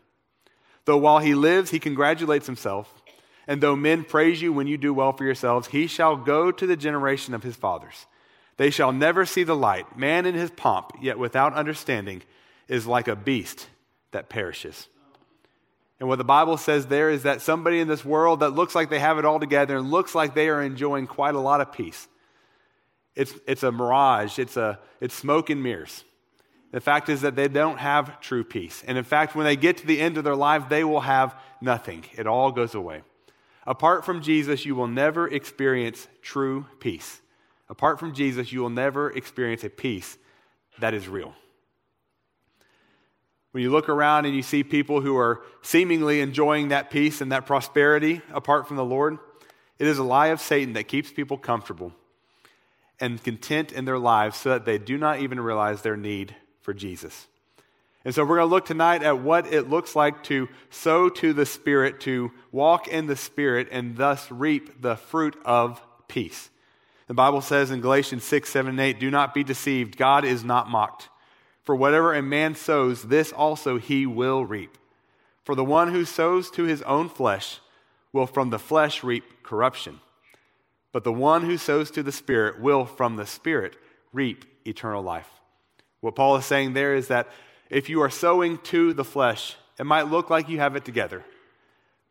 Though 0.86 0.96
while 0.96 1.18
he 1.18 1.34
lives, 1.34 1.72
he 1.72 1.78
congratulates 1.78 2.46
himself, 2.46 3.02
and 3.46 3.60
though 3.60 3.76
men 3.76 4.02
praise 4.04 4.40
you 4.40 4.50
when 4.50 4.66
you 4.66 4.78
do 4.78 4.94
well 4.94 5.12
for 5.12 5.24
yourselves, 5.24 5.68
he 5.68 5.86
shall 5.86 6.16
go 6.16 6.50
to 6.50 6.66
the 6.66 6.74
generation 6.74 7.34
of 7.34 7.42
his 7.42 7.54
fathers. 7.54 8.06
They 8.56 8.70
shall 8.70 8.90
never 8.90 9.26
see 9.26 9.42
the 9.42 9.54
light. 9.54 9.98
Man 9.98 10.24
in 10.24 10.34
his 10.34 10.50
pomp, 10.50 10.92
yet 11.02 11.18
without 11.18 11.52
understanding, 11.52 12.22
is 12.66 12.86
like 12.86 13.08
a 13.08 13.14
beast 13.14 13.68
that 14.12 14.30
perishes. 14.30 14.88
And 16.00 16.08
what 16.08 16.16
the 16.16 16.24
Bible 16.24 16.56
says 16.56 16.86
there 16.86 17.10
is 17.10 17.24
that 17.24 17.42
somebody 17.42 17.78
in 17.78 17.86
this 17.86 18.04
world 18.04 18.40
that 18.40 18.50
looks 18.50 18.74
like 18.74 18.88
they 18.88 18.98
have 18.98 19.18
it 19.18 19.26
all 19.26 19.38
together 19.38 19.76
and 19.76 19.90
looks 19.90 20.14
like 20.14 20.34
they 20.34 20.48
are 20.48 20.62
enjoying 20.62 21.06
quite 21.06 21.34
a 21.34 21.40
lot 21.40 21.60
of 21.60 21.72
peace. 21.72 22.08
It's, 23.14 23.34
it's 23.46 23.62
a 23.62 23.70
mirage, 23.70 24.38
it's, 24.38 24.56
a, 24.56 24.78
it's 25.00 25.14
smoke 25.14 25.50
and 25.50 25.62
mirrors. 25.62 26.04
The 26.72 26.80
fact 26.80 27.08
is 27.08 27.20
that 27.20 27.36
they 27.36 27.48
don't 27.48 27.78
have 27.78 28.20
true 28.20 28.44
peace. 28.44 28.82
And 28.86 28.96
in 28.96 29.04
fact, 29.04 29.34
when 29.34 29.44
they 29.44 29.56
get 29.56 29.78
to 29.78 29.86
the 29.86 30.00
end 30.00 30.16
of 30.16 30.24
their 30.24 30.36
life, 30.36 30.68
they 30.68 30.84
will 30.84 31.00
have 31.00 31.34
nothing. 31.60 32.04
It 32.12 32.26
all 32.26 32.50
goes 32.52 32.74
away. 32.74 33.02
Apart 33.66 34.06
from 34.06 34.22
Jesus, 34.22 34.64
you 34.64 34.74
will 34.74 34.86
never 34.86 35.28
experience 35.28 36.08
true 36.22 36.66
peace. 36.78 37.20
Apart 37.68 38.00
from 38.00 38.14
Jesus, 38.14 38.52
you 38.52 38.60
will 38.60 38.70
never 38.70 39.10
experience 39.10 39.64
a 39.64 39.70
peace 39.70 40.16
that 40.78 40.94
is 40.94 41.08
real. 41.08 41.34
When 43.52 43.62
you 43.62 43.70
look 43.70 43.88
around 43.88 44.26
and 44.26 44.34
you 44.34 44.42
see 44.42 44.62
people 44.62 45.00
who 45.00 45.16
are 45.16 45.42
seemingly 45.62 46.20
enjoying 46.20 46.68
that 46.68 46.90
peace 46.90 47.20
and 47.20 47.32
that 47.32 47.46
prosperity 47.46 48.22
apart 48.32 48.68
from 48.68 48.76
the 48.76 48.84
Lord, 48.84 49.18
it 49.78 49.86
is 49.86 49.98
a 49.98 50.04
lie 50.04 50.28
of 50.28 50.40
Satan 50.40 50.74
that 50.74 50.84
keeps 50.84 51.10
people 51.10 51.36
comfortable 51.36 51.92
and 53.00 53.22
content 53.22 53.72
in 53.72 53.86
their 53.86 53.98
lives 53.98 54.36
so 54.36 54.50
that 54.50 54.66
they 54.66 54.78
do 54.78 54.98
not 54.98 55.20
even 55.20 55.40
realize 55.40 55.82
their 55.82 55.96
need 55.96 56.36
for 56.60 56.74
Jesus. 56.74 57.26
And 58.04 58.14
so 58.14 58.22
we're 58.22 58.36
going 58.36 58.48
to 58.48 58.54
look 58.54 58.66
tonight 58.66 59.02
at 59.02 59.20
what 59.20 59.52
it 59.52 59.68
looks 59.68 59.96
like 59.96 60.22
to 60.24 60.48
sow 60.70 61.08
to 61.08 61.32
the 61.32 61.44
Spirit, 61.44 62.00
to 62.00 62.30
walk 62.52 62.88
in 62.88 63.06
the 63.06 63.16
Spirit, 63.16 63.68
and 63.70 63.96
thus 63.96 64.30
reap 64.30 64.80
the 64.80 64.96
fruit 64.96 65.36
of 65.44 65.82
peace. 66.08 66.50
The 67.08 67.14
Bible 67.14 67.40
says 67.40 67.70
in 67.70 67.80
Galatians 67.80 68.24
6, 68.24 68.48
7, 68.48 68.70
and 68.70 68.80
8, 68.80 69.00
Do 69.00 69.10
not 69.10 69.34
be 69.34 69.44
deceived. 69.44 69.96
God 69.96 70.24
is 70.24 70.44
not 70.44 70.70
mocked. 70.70 71.08
For 71.70 71.76
whatever 71.76 72.12
a 72.12 72.20
man 72.20 72.56
sows, 72.56 73.04
this 73.04 73.30
also 73.30 73.78
he 73.78 74.04
will 74.04 74.44
reap. 74.44 74.76
For 75.44 75.54
the 75.54 75.62
one 75.62 75.92
who 75.92 76.04
sows 76.04 76.50
to 76.50 76.64
his 76.64 76.82
own 76.82 77.08
flesh 77.08 77.60
will 78.12 78.26
from 78.26 78.50
the 78.50 78.58
flesh 78.58 79.04
reap 79.04 79.44
corruption. 79.44 80.00
But 80.90 81.04
the 81.04 81.12
one 81.12 81.44
who 81.44 81.56
sows 81.56 81.92
to 81.92 82.02
the 82.02 82.10
Spirit 82.10 82.60
will 82.60 82.86
from 82.86 83.14
the 83.14 83.24
Spirit 83.24 83.76
reap 84.12 84.46
eternal 84.66 85.00
life. 85.00 85.28
What 86.00 86.16
Paul 86.16 86.34
is 86.34 86.44
saying 86.44 86.72
there 86.72 86.96
is 86.96 87.06
that 87.06 87.28
if 87.68 87.88
you 87.88 88.02
are 88.02 88.10
sowing 88.10 88.58
to 88.64 88.92
the 88.92 89.04
flesh, 89.04 89.54
it 89.78 89.86
might 89.86 90.10
look 90.10 90.28
like 90.28 90.48
you 90.48 90.58
have 90.58 90.74
it 90.74 90.84
together, 90.84 91.24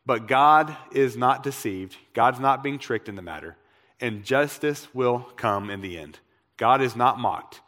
but 0.05 0.25
God 0.25 0.74
is 0.93 1.17
not 1.17 1.43
deceived. 1.43 1.98
God's 2.13 2.39
not 2.39 2.63
being 2.63 2.79
tricked 2.79 3.10
in 3.10 3.17
the 3.17 3.22
matter, 3.22 3.57
and 4.00 4.24
justice 4.24 4.88
will 4.93 5.19
come 5.36 5.69
in 5.69 5.81
the 5.81 5.98
end. 5.98 6.19
God 6.55 6.81
is 6.81 6.95
not 6.95 7.19
mocked. 7.19 7.60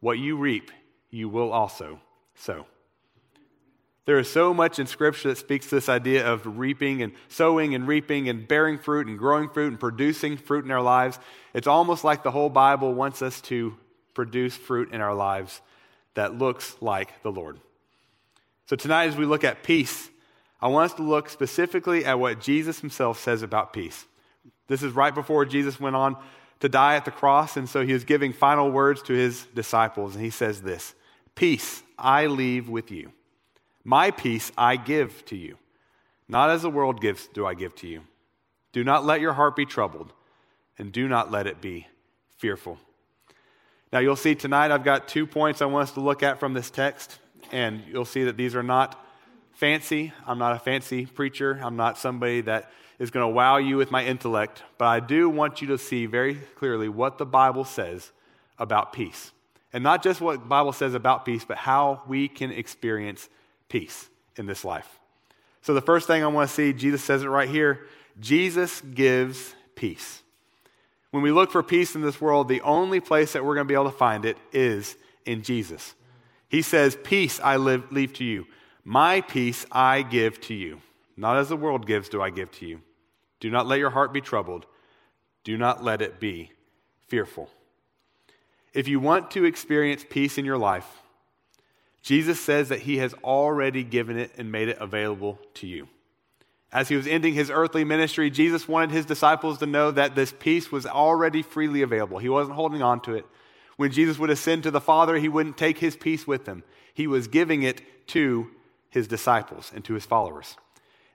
What 0.00 0.18
you 0.18 0.36
reap, 0.36 0.72
you 1.16 1.28
will 1.28 1.50
also 1.50 1.98
sow. 2.34 2.66
There 4.04 4.18
is 4.18 4.30
so 4.30 4.54
much 4.54 4.78
in 4.78 4.86
Scripture 4.86 5.30
that 5.30 5.38
speaks 5.38 5.68
to 5.68 5.74
this 5.74 5.88
idea 5.88 6.24
of 6.24 6.58
reaping 6.58 7.02
and 7.02 7.12
sowing 7.28 7.74
and 7.74 7.88
reaping 7.88 8.28
and 8.28 8.46
bearing 8.46 8.78
fruit 8.78 9.08
and 9.08 9.18
growing 9.18 9.48
fruit 9.48 9.68
and 9.68 9.80
producing 9.80 10.36
fruit 10.36 10.64
in 10.64 10.70
our 10.70 10.82
lives. 10.82 11.18
It's 11.54 11.66
almost 11.66 12.04
like 12.04 12.22
the 12.22 12.30
whole 12.30 12.50
Bible 12.50 12.94
wants 12.94 13.20
us 13.20 13.40
to 13.42 13.76
produce 14.14 14.54
fruit 14.54 14.92
in 14.92 15.00
our 15.00 15.14
lives 15.14 15.60
that 16.14 16.38
looks 16.38 16.76
like 16.80 17.22
the 17.22 17.32
Lord. 17.32 17.58
So, 18.66 18.76
tonight, 18.76 19.06
as 19.06 19.16
we 19.16 19.24
look 19.24 19.42
at 19.42 19.64
peace, 19.64 20.08
I 20.60 20.68
want 20.68 20.92
us 20.92 20.96
to 20.98 21.02
look 21.02 21.28
specifically 21.28 22.04
at 22.04 22.18
what 22.18 22.40
Jesus 22.40 22.80
himself 22.80 23.18
says 23.18 23.42
about 23.42 23.72
peace. 23.72 24.06
This 24.68 24.82
is 24.82 24.92
right 24.92 25.14
before 25.14 25.44
Jesus 25.44 25.80
went 25.80 25.96
on 25.96 26.16
to 26.60 26.68
die 26.68 26.96
at 26.96 27.04
the 27.04 27.10
cross, 27.10 27.56
and 27.56 27.68
so 27.68 27.84
he 27.84 27.92
was 27.92 28.04
giving 28.04 28.32
final 28.32 28.70
words 28.70 29.02
to 29.02 29.12
his 29.12 29.46
disciples, 29.54 30.14
and 30.14 30.24
he 30.24 30.30
says 30.30 30.62
this 30.62 30.94
Peace 31.36 31.82
I 31.98 32.26
leave 32.26 32.68
with 32.68 32.90
you, 32.90 33.12
my 33.84 34.10
peace 34.10 34.50
I 34.58 34.76
give 34.76 35.24
to 35.26 35.36
you. 35.36 35.58
Not 36.28 36.50
as 36.50 36.62
the 36.62 36.70
world 36.70 37.00
gives, 37.00 37.28
do 37.28 37.46
I 37.46 37.54
give 37.54 37.74
to 37.76 37.86
you. 37.86 38.00
Do 38.72 38.82
not 38.82 39.04
let 39.04 39.20
your 39.20 39.34
heart 39.34 39.54
be 39.54 39.64
troubled, 39.64 40.12
and 40.78 40.90
do 40.90 41.06
not 41.06 41.30
let 41.30 41.46
it 41.46 41.60
be 41.60 41.86
fearful. 42.36 42.78
Now, 43.92 44.00
you'll 44.00 44.16
see 44.16 44.34
tonight 44.34 44.70
I've 44.70 44.82
got 44.82 45.08
two 45.08 45.26
points 45.26 45.62
I 45.62 45.66
want 45.66 45.84
us 45.84 45.94
to 45.94 46.00
look 46.00 46.22
at 46.22 46.40
from 46.40 46.54
this 46.54 46.70
text, 46.70 47.18
and 47.52 47.82
you'll 47.86 48.04
see 48.04 48.24
that 48.24 48.36
these 48.36 48.56
are 48.56 48.62
not 48.62 49.02
fancy. 49.52 50.12
I'm 50.26 50.38
not 50.38 50.56
a 50.56 50.58
fancy 50.58 51.06
preacher. 51.06 51.60
I'm 51.62 51.76
not 51.76 51.96
somebody 51.96 52.40
that 52.42 52.70
is 52.98 53.10
going 53.10 53.24
to 53.24 53.32
wow 53.32 53.58
you 53.58 53.76
with 53.76 53.90
my 53.90 54.04
intellect, 54.04 54.62
but 54.78 54.86
I 54.86 55.00
do 55.00 55.28
want 55.28 55.60
you 55.60 55.68
to 55.68 55.78
see 55.78 56.06
very 56.06 56.34
clearly 56.56 56.88
what 56.88 57.18
the 57.18 57.26
Bible 57.26 57.64
says 57.64 58.10
about 58.58 58.92
peace. 58.92 59.32
And 59.76 59.82
not 59.82 60.02
just 60.02 60.22
what 60.22 60.40
the 60.40 60.46
Bible 60.46 60.72
says 60.72 60.94
about 60.94 61.26
peace, 61.26 61.44
but 61.44 61.58
how 61.58 62.00
we 62.08 62.28
can 62.28 62.50
experience 62.50 63.28
peace 63.68 64.08
in 64.36 64.46
this 64.46 64.64
life. 64.64 64.88
So, 65.60 65.74
the 65.74 65.82
first 65.82 66.06
thing 66.06 66.24
I 66.24 66.28
want 66.28 66.48
to 66.48 66.54
see, 66.54 66.72
Jesus 66.72 67.04
says 67.04 67.22
it 67.22 67.28
right 67.28 67.46
here 67.46 67.86
Jesus 68.18 68.80
gives 68.80 69.54
peace. 69.74 70.22
When 71.10 71.22
we 71.22 71.30
look 71.30 71.50
for 71.50 71.62
peace 71.62 71.94
in 71.94 72.00
this 72.00 72.22
world, 72.22 72.48
the 72.48 72.62
only 72.62 73.00
place 73.00 73.34
that 73.34 73.44
we're 73.44 73.54
going 73.54 73.66
to 73.66 73.68
be 73.68 73.74
able 73.74 73.90
to 73.90 73.98
find 73.98 74.24
it 74.24 74.38
is 74.50 74.96
in 75.26 75.42
Jesus. 75.42 75.94
He 76.48 76.62
says, 76.62 76.96
Peace 77.04 77.38
I 77.44 77.58
live, 77.58 77.92
leave 77.92 78.14
to 78.14 78.24
you. 78.24 78.46
My 78.82 79.20
peace 79.20 79.66
I 79.70 80.00
give 80.00 80.40
to 80.42 80.54
you. 80.54 80.80
Not 81.18 81.36
as 81.36 81.50
the 81.50 81.56
world 81.56 81.86
gives, 81.86 82.08
do 82.08 82.22
I 82.22 82.30
give 82.30 82.50
to 82.52 82.66
you. 82.66 82.80
Do 83.40 83.50
not 83.50 83.66
let 83.66 83.78
your 83.78 83.90
heart 83.90 84.14
be 84.14 84.22
troubled. 84.22 84.64
Do 85.44 85.58
not 85.58 85.84
let 85.84 86.00
it 86.00 86.18
be 86.18 86.52
fearful. 87.08 87.50
If 88.76 88.88
you 88.88 89.00
want 89.00 89.30
to 89.30 89.46
experience 89.46 90.04
peace 90.06 90.36
in 90.36 90.44
your 90.44 90.58
life, 90.58 90.86
Jesus 92.02 92.38
says 92.38 92.68
that 92.68 92.80
he 92.80 92.98
has 92.98 93.14
already 93.24 93.82
given 93.82 94.18
it 94.18 94.32
and 94.36 94.52
made 94.52 94.68
it 94.68 94.76
available 94.78 95.38
to 95.54 95.66
you. 95.66 95.88
As 96.70 96.90
he 96.90 96.94
was 96.94 97.06
ending 97.06 97.32
his 97.32 97.48
earthly 97.48 97.84
ministry, 97.84 98.28
Jesus 98.28 98.68
wanted 98.68 98.90
his 98.90 99.06
disciples 99.06 99.56
to 99.58 99.66
know 99.66 99.90
that 99.92 100.14
this 100.14 100.34
peace 100.38 100.70
was 100.70 100.84
already 100.84 101.40
freely 101.40 101.80
available. 101.80 102.18
He 102.18 102.28
wasn't 102.28 102.56
holding 102.56 102.82
on 102.82 103.00
to 103.04 103.14
it. 103.14 103.24
When 103.78 103.92
Jesus 103.92 104.18
would 104.18 104.28
ascend 104.28 104.64
to 104.64 104.70
the 104.70 104.78
Father, 104.78 105.16
he 105.16 105.30
wouldn't 105.30 105.56
take 105.56 105.78
his 105.78 105.96
peace 105.96 106.26
with 106.26 106.44
him. 106.44 106.62
He 106.92 107.06
was 107.06 107.28
giving 107.28 107.62
it 107.62 107.80
to 108.08 108.50
his 108.90 109.08
disciples 109.08 109.72
and 109.74 109.82
to 109.86 109.94
his 109.94 110.04
followers. 110.04 110.54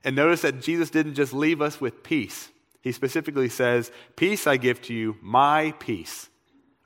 And 0.02 0.16
notice 0.16 0.42
that 0.42 0.62
Jesus 0.62 0.90
didn't 0.90 1.14
just 1.14 1.32
leave 1.32 1.62
us 1.62 1.80
with 1.80 2.02
peace. 2.02 2.48
He 2.80 2.90
specifically 2.90 3.48
says, 3.48 3.92
Peace 4.16 4.48
I 4.48 4.56
give 4.56 4.82
to 4.82 4.92
you, 4.92 5.16
my 5.22 5.74
peace 5.78 6.28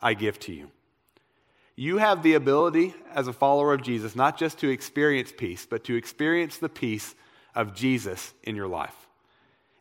I 0.07 0.15
give 0.15 0.39
to 0.39 0.53
you. 0.53 0.71
You 1.75 1.99
have 1.99 2.23
the 2.23 2.35
ability 2.35 2.95
as 3.13 3.27
a 3.27 3.33
follower 3.33 3.75
of 3.75 3.83
Jesus 3.83 4.15
not 4.15 4.39
just 4.39 4.57
to 4.61 4.69
experience 4.69 5.33
peace, 5.37 5.67
but 5.69 5.83
to 5.83 5.97
experience 5.97 6.59
the 6.59 6.69
peace 6.69 7.17
of 7.57 7.75
Jesus 7.75 8.33
in 8.45 8.55
your 8.55 8.69
life. 8.69 8.95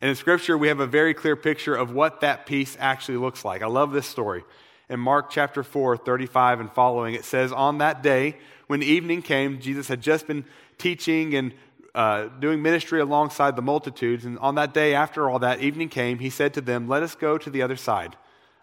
And 0.00 0.10
in 0.10 0.16
Scripture, 0.16 0.58
we 0.58 0.66
have 0.66 0.80
a 0.80 0.86
very 0.86 1.14
clear 1.14 1.36
picture 1.36 1.76
of 1.76 1.92
what 1.92 2.22
that 2.22 2.44
peace 2.44 2.76
actually 2.80 3.18
looks 3.18 3.44
like. 3.44 3.62
I 3.62 3.68
love 3.68 3.92
this 3.92 4.08
story. 4.08 4.42
In 4.88 4.98
Mark 4.98 5.30
chapter 5.30 5.62
4, 5.62 5.96
35 5.96 6.58
and 6.58 6.72
following, 6.72 7.14
it 7.14 7.24
says, 7.24 7.52
On 7.52 7.78
that 7.78 8.02
day, 8.02 8.36
when 8.66 8.82
evening 8.82 9.22
came, 9.22 9.60
Jesus 9.60 9.86
had 9.86 10.00
just 10.00 10.26
been 10.26 10.44
teaching 10.76 11.36
and 11.36 11.54
uh, 11.94 12.26
doing 12.40 12.62
ministry 12.62 12.98
alongside 13.00 13.54
the 13.54 13.62
multitudes. 13.62 14.24
And 14.24 14.40
on 14.40 14.56
that 14.56 14.74
day, 14.74 14.92
after 14.92 15.30
all 15.30 15.38
that 15.38 15.60
evening 15.60 15.88
came, 15.88 16.18
he 16.18 16.30
said 16.30 16.52
to 16.54 16.60
them, 16.60 16.88
Let 16.88 17.04
us 17.04 17.14
go 17.14 17.38
to 17.38 17.48
the 17.48 17.62
other 17.62 17.76
side 17.76 18.16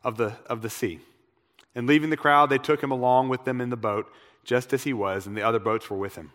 of 0.03 0.17
the, 0.17 0.34
of 0.48 0.62
the 0.62 0.70
sea. 0.70 1.00
And 1.75 1.88
leaving 1.88 2.10
the 2.10 2.18
crowd, 2.18 2.50
they 2.50 2.58
took 2.58 2.82
him 2.82 2.92
along 2.92 3.30
with 3.30 3.46
them 3.46 3.60
in 3.60 3.70
the 3.70 3.77
boat, 3.77 4.12
just 4.44 4.74
as 4.74 4.84
he 4.84 4.94
was, 4.94 5.25
and 5.25 5.36
the 5.36 5.42
other 5.42 5.60
boats 5.60 5.89
were 5.89 5.98
with 5.98 6.15
him. 6.15 6.32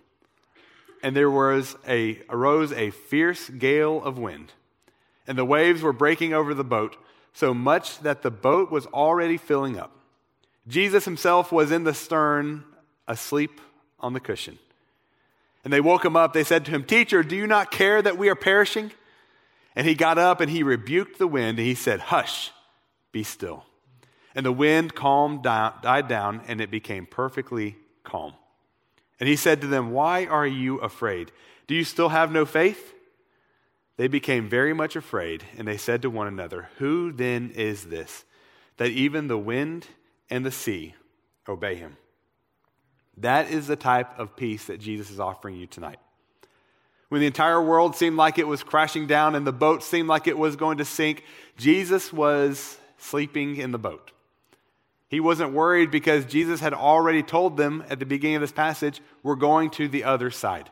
And 1.02 1.14
there 1.14 1.30
was 1.30 1.76
a, 1.86 2.20
arose 2.28 2.72
a 2.72 2.90
fierce 2.90 3.48
gale 3.48 4.02
of 4.02 4.18
wind, 4.18 4.52
and 5.26 5.38
the 5.38 5.44
waves 5.44 5.82
were 5.82 5.92
breaking 5.92 6.32
over 6.32 6.54
the 6.54 6.64
boat, 6.64 6.96
so 7.32 7.54
much 7.54 8.00
that 8.00 8.22
the 8.22 8.30
boat 8.30 8.70
was 8.70 8.86
already 8.86 9.36
filling 9.36 9.78
up. 9.78 9.92
Jesus 10.66 11.04
himself 11.04 11.52
was 11.52 11.70
in 11.70 11.84
the 11.84 11.94
stern, 11.94 12.64
asleep 13.06 13.60
on 14.00 14.12
the 14.12 14.20
cushion. 14.20 14.58
And 15.64 15.72
they 15.72 15.80
woke 15.80 16.04
him 16.04 16.16
up. 16.16 16.32
They 16.32 16.44
said 16.44 16.64
to 16.64 16.70
him, 16.70 16.84
Teacher, 16.84 17.22
do 17.22 17.36
you 17.36 17.46
not 17.46 17.70
care 17.70 18.00
that 18.00 18.18
we 18.18 18.28
are 18.28 18.34
perishing? 18.34 18.92
And 19.74 19.86
he 19.86 19.94
got 19.94 20.18
up 20.18 20.40
and 20.40 20.50
he 20.50 20.62
rebuked 20.62 21.18
the 21.18 21.26
wind 21.26 21.58
and 21.58 21.66
he 21.66 21.74
said, 21.74 22.00
Hush, 22.00 22.50
be 23.12 23.22
still. 23.22 23.64
And 24.38 24.46
the 24.46 24.52
wind 24.52 24.94
calmed 24.94 25.42
down, 25.42 25.74
died 25.82 26.06
down 26.06 26.42
and 26.46 26.60
it 26.60 26.70
became 26.70 27.06
perfectly 27.06 27.74
calm. 28.04 28.34
And 29.18 29.28
he 29.28 29.34
said 29.34 29.60
to 29.62 29.66
them, 29.66 29.90
Why 29.90 30.26
are 30.26 30.46
you 30.46 30.78
afraid? 30.78 31.32
Do 31.66 31.74
you 31.74 31.82
still 31.82 32.10
have 32.10 32.30
no 32.30 32.46
faith? 32.46 32.94
They 33.96 34.06
became 34.06 34.48
very 34.48 34.72
much 34.72 34.94
afraid, 34.94 35.42
and 35.56 35.66
they 35.66 35.76
said 35.76 36.02
to 36.02 36.08
one 36.10 36.28
another, 36.28 36.68
Who 36.76 37.10
then 37.10 37.50
is 37.56 37.86
this, 37.86 38.24
that 38.76 38.92
even 38.92 39.26
the 39.26 39.36
wind 39.36 39.88
and 40.30 40.46
the 40.46 40.52
sea 40.52 40.94
obey 41.48 41.74
him? 41.74 41.96
That 43.16 43.50
is 43.50 43.66
the 43.66 43.74
type 43.74 44.20
of 44.20 44.36
peace 44.36 44.66
that 44.66 44.78
Jesus 44.78 45.10
is 45.10 45.18
offering 45.18 45.56
you 45.56 45.66
tonight. 45.66 45.98
When 47.08 47.20
the 47.20 47.26
entire 47.26 47.60
world 47.60 47.96
seemed 47.96 48.16
like 48.16 48.38
it 48.38 48.46
was 48.46 48.62
crashing 48.62 49.08
down 49.08 49.34
and 49.34 49.44
the 49.44 49.52
boat 49.52 49.82
seemed 49.82 50.08
like 50.08 50.28
it 50.28 50.38
was 50.38 50.54
going 50.54 50.78
to 50.78 50.84
sink, 50.84 51.24
Jesus 51.56 52.12
was 52.12 52.78
sleeping 52.98 53.56
in 53.56 53.72
the 53.72 53.78
boat. 53.78 54.12
He 55.08 55.20
wasn't 55.20 55.52
worried 55.52 55.90
because 55.90 56.26
Jesus 56.26 56.60
had 56.60 56.74
already 56.74 57.22
told 57.22 57.56
them 57.56 57.82
at 57.88 57.98
the 57.98 58.06
beginning 58.06 58.36
of 58.36 58.42
this 58.42 58.52
passage, 58.52 59.00
we're 59.22 59.36
going 59.36 59.70
to 59.70 59.88
the 59.88 60.04
other 60.04 60.30
side. 60.30 60.70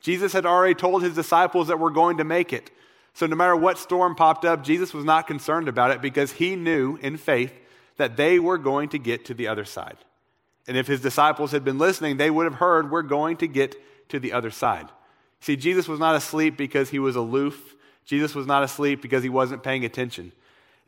Jesus 0.00 0.32
had 0.32 0.46
already 0.46 0.74
told 0.74 1.02
his 1.02 1.14
disciples 1.14 1.68
that 1.68 1.80
we're 1.80 1.90
going 1.90 2.18
to 2.18 2.24
make 2.24 2.52
it. 2.52 2.70
So 3.14 3.26
no 3.26 3.36
matter 3.36 3.56
what 3.56 3.78
storm 3.78 4.14
popped 4.14 4.44
up, 4.44 4.62
Jesus 4.62 4.92
was 4.92 5.04
not 5.04 5.26
concerned 5.26 5.68
about 5.68 5.90
it 5.90 6.00
because 6.00 6.32
he 6.32 6.56
knew 6.56 6.96
in 6.96 7.16
faith 7.16 7.52
that 7.96 8.16
they 8.16 8.38
were 8.38 8.58
going 8.58 8.88
to 8.90 8.98
get 8.98 9.24
to 9.26 9.34
the 9.34 9.48
other 9.48 9.64
side. 9.64 9.96
And 10.66 10.76
if 10.76 10.86
his 10.86 11.00
disciples 11.00 11.52
had 11.52 11.64
been 11.64 11.78
listening, 11.78 12.16
they 12.16 12.30
would 12.30 12.44
have 12.44 12.54
heard, 12.54 12.90
We're 12.90 13.02
going 13.02 13.36
to 13.38 13.46
get 13.46 13.76
to 14.10 14.18
the 14.18 14.32
other 14.32 14.50
side. 14.50 14.88
See, 15.40 15.56
Jesus 15.56 15.88
was 15.88 16.00
not 16.00 16.16
asleep 16.16 16.56
because 16.56 16.90
he 16.90 16.98
was 16.98 17.16
aloof. 17.16 17.74
Jesus 18.04 18.34
was 18.34 18.46
not 18.46 18.62
asleep 18.62 19.02
because 19.02 19.22
he 19.22 19.28
wasn't 19.28 19.62
paying 19.62 19.84
attention. 19.84 20.32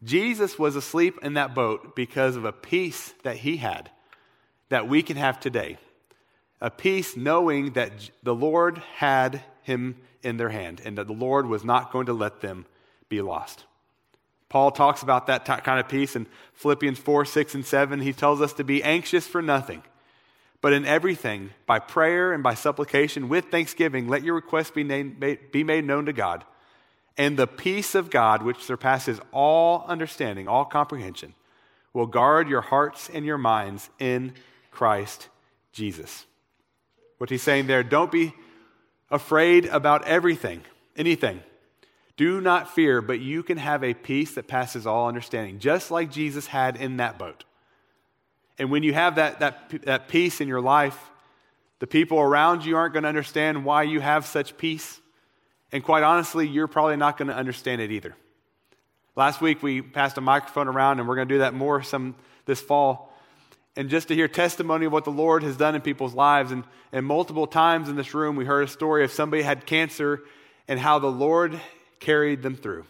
Jesus 0.07 0.59
was 0.59 0.77
asleep 0.77 1.19
in 1.23 1.35
that 1.35 1.55
boat 1.55 1.97
because 1.97 2.37
of 2.37 2.45
a 2.45 2.53
peace 2.53 3.13
that 3.25 3.39
he 3.39 3.57
had 3.57 3.91
that 4.69 4.89
we 4.89 5.03
can 5.03 5.17
have 5.17 5.41
today. 5.41 5.79
A 6.61 6.71
peace 6.71 7.17
knowing 7.17 7.73
that 7.73 7.93
the 8.23 8.35
Lord 8.35 8.79
had 8.97 9.43
him 9.63 9.97
in 10.23 10.37
their 10.37 10.49
hand 10.49 10.81
and 10.85 10.97
that 10.97 11.09
the 11.09 11.13
Lord 11.13 11.47
was 11.47 11.65
not 11.65 11.93
going 11.93 12.07
to 12.07 12.13
let 12.13 12.41
them 12.41 12.67
be 13.09 13.21
lost. 13.21 13.65
Paul 14.49 14.71
talks 14.71 15.03
about 15.03 15.27
that 15.27 15.45
kind 15.45 15.81
of 15.81 15.89
peace 15.89 16.15
in 16.15 16.29
Philippians 16.55 16.99
4, 16.99 17.25
6, 17.25 17.55
and 17.57 17.67
7. 17.67 18.01
He 18.01 18.13
tells 18.13 18.41
us 18.41 18.53
to 18.55 18.65
be 18.65 18.83
anxious 18.85 19.27
for 19.27 19.43
nothing, 19.43 19.83
but 20.61 20.73
in 20.73 20.85
everything, 20.85 21.51
by 21.67 21.81
prayer 21.81 22.33
and 22.33 22.45
by 22.45 22.55
supplication, 22.55 23.29
with 23.29 23.47
thanksgiving, 23.47 24.07
let 24.07 24.23
your 24.23 24.37
requests 24.37 24.71
be, 24.71 24.85
named, 24.85 25.21
be 25.51 25.65
made 25.65 25.85
known 25.85 26.07
to 26.07 26.13
God. 26.13 26.45
And 27.19 27.37
the 27.37 27.47
peace 27.47 27.95
of 27.95 28.11
God, 28.11 28.43
which 28.43 28.63
surpasses 28.63 29.21
all 29.33 29.85
understanding, 29.87 30.49
all 30.49 30.65
comprehension, 30.65 31.35
will 31.93 32.07
guard 32.07 32.49
your 32.49 32.61
hearts 32.61 33.09
and 33.13 33.25
your 33.25 33.39
minds 33.39 33.89
in 33.99 34.35
Christ 34.71 35.29
Jesus. 35.73 36.27
What 37.19 37.31
he's 37.31 37.43
saying 37.43 37.67
there, 37.67 37.83
don't 37.83 38.13
be 38.13 38.35
afraid 39.11 39.67
about 39.67 40.05
everything, 40.05 40.63
anything. 40.97 41.41
Do 42.17 42.41
not 42.41 42.75
fear, 42.75 43.01
but 43.01 43.21
you 43.21 43.43
can 43.43 43.59
have 43.59 43.85
a 43.85 43.95
peace 43.95 44.35
that 44.35 44.47
passes 44.47 44.87
all 44.87 45.09
understanding, 45.09 45.59
just 45.59 45.91
like 45.91 46.11
Jesus 46.11 46.47
had 46.47 46.77
in 46.77 46.99
that 46.99 47.19
boat. 47.19 47.45
And 48.59 48.71
when 48.71 48.83
you 48.83 48.95
have 48.95 49.17
that, 49.17 49.41
that, 49.41 49.71
that 49.85 50.09
peace 50.09 50.41
in 50.41 50.49
your 50.49 50.63
life, 50.63 50.99
the 51.79 51.87
people 51.87 52.19
around 52.19 52.65
you 52.65 52.77
aren't 52.77 52.95
going 52.95 53.03
to 53.03 53.09
understand 53.09 53.65
why 53.65 53.83
you 53.83 54.01
have 54.01 54.25
such 54.25 54.57
peace. 54.57 55.01
And 55.73 55.83
quite 55.83 56.03
honestly, 56.03 56.47
you're 56.47 56.69
probably 56.69 56.97
not 56.97 57.19
going 57.19 57.29
to 57.29 57.37
understand 57.37 57.81
it 57.81 57.91
either. 57.91 58.15
Last 59.17 59.41
week, 59.41 59.63
we 59.63 59.83
passed 59.83 60.19
a 60.19 60.21
microphone 60.21 60.69
around, 60.69 61.01
and 61.01 61.09
we're 61.09 61.17
going 61.17 61.29
to 61.29 61.35
do 61.35 61.39
that 61.41 61.55
more 61.55 61.83
some 61.83 62.15
this 62.45 62.61
fall. 62.61 63.13
And 63.75 63.91
just 63.91 64.09
to 64.09 64.15
hear 64.15 64.29
testimony 64.29 64.87
of 64.87 64.93
what 64.93 65.05
the 65.05 65.11
Lord 65.11 65.43
has 65.43 65.57
done 65.57 65.75
in 65.75 65.81
people's 65.83 66.15
lives. 66.15 66.51
And, 66.51 66.65
and 66.93 67.05
multiple 67.05 67.47
times 67.47 67.89
in 67.89 67.97
this 67.97 68.15
room, 68.15 68.37
we 68.37 68.45
heard 68.45 68.63
a 68.63 68.69
story 68.69 69.05
of 69.05 69.13
somebody 69.13 69.43
had 69.43 69.67
cancer 69.67 70.23
and 70.69 70.81
how 70.81 70.99
the 70.99 71.11
Lord 71.11 71.61
carried 72.01 72.43
them 72.43 72.57
through. 72.57 72.87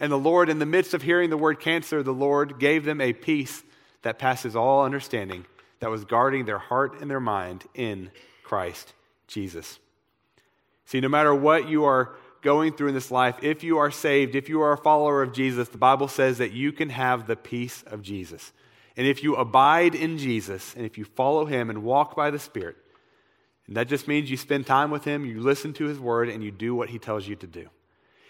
And 0.00 0.10
the 0.10 0.18
Lord, 0.18 0.48
in 0.48 0.58
the 0.58 0.66
midst 0.66 0.94
of 0.94 1.02
hearing 1.02 1.30
the 1.30 1.36
word 1.36 1.60
cancer, 1.60 2.02
the 2.02 2.12
Lord 2.12 2.58
gave 2.58 2.84
them 2.84 3.00
a 3.00 3.12
peace 3.12 3.62
that 4.02 4.18
passes 4.18 4.56
all 4.56 4.84
understanding, 4.84 5.46
that 5.80 5.90
was 5.90 6.04
guarding 6.04 6.44
their 6.44 6.58
heart 6.58 7.00
and 7.00 7.10
their 7.10 7.20
mind 7.20 7.64
in 7.74 8.10
Christ 8.42 8.92
Jesus. 9.28 9.78
See, 10.86 11.00
no 11.00 11.08
matter 11.08 11.34
what 11.34 11.68
you 11.68 11.84
are 11.84 12.14
going 12.42 12.72
through 12.74 12.88
in 12.88 12.94
this 12.94 13.10
life, 13.10 13.36
if 13.42 13.64
you 13.64 13.78
are 13.78 13.90
saved, 13.90 14.34
if 14.34 14.48
you 14.48 14.60
are 14.60 14.72
a 14.72 14.78
follower 14.78 15.22
of 15.22 15.32
Jesus, 15.32 15.68
the 15.68 15.78
Bible 15.78 16.08
says 16.08 16.38
that 16.38 16.52
you 16.52 16.72
can 16.72 16.90
have 16.90 17.26
the 17.26 17.36
peace 17.36 17.82
of 17.86 18.02
Jesus. 18.02 18.52
And 18.96 19.06
if 19.06 19.22
you 19.22 19.34
abide 19.34 19.94
in 19.94 20.18
Jesus, 20.18 20.74
and 20.76 20.84
if 20.84 20.98
you 20.98 21.04
follow 21.04 21.46
him 21.46 21.70
and 21.70 21.82
walk 21.82 22.14
by 22.14 22.30
the 22.30 22.38
Spirit, 22.38 22.76
and 23.66 23.76
that 23.76 23.88
just 23.88 24.06
means 24.06 24.30
you 24.30 24.36
spend 24.36 24.66
time 24.66 24.90
with 24.90 25.04
him, 25.04 25.24
you 25.24 25.40
listen 25.40 25.72
to 25.74 25.86
his 25.86 25.98
word, 25.98 26.28
and 26.28 26.44
you 26.44 26.50
do 26.50 26.74
what 26.74 26.90
he 26.90 26.98
tells 26.98 27.26
you 27.26 27.34
to 27.36 27.46
do. 27.46 27.68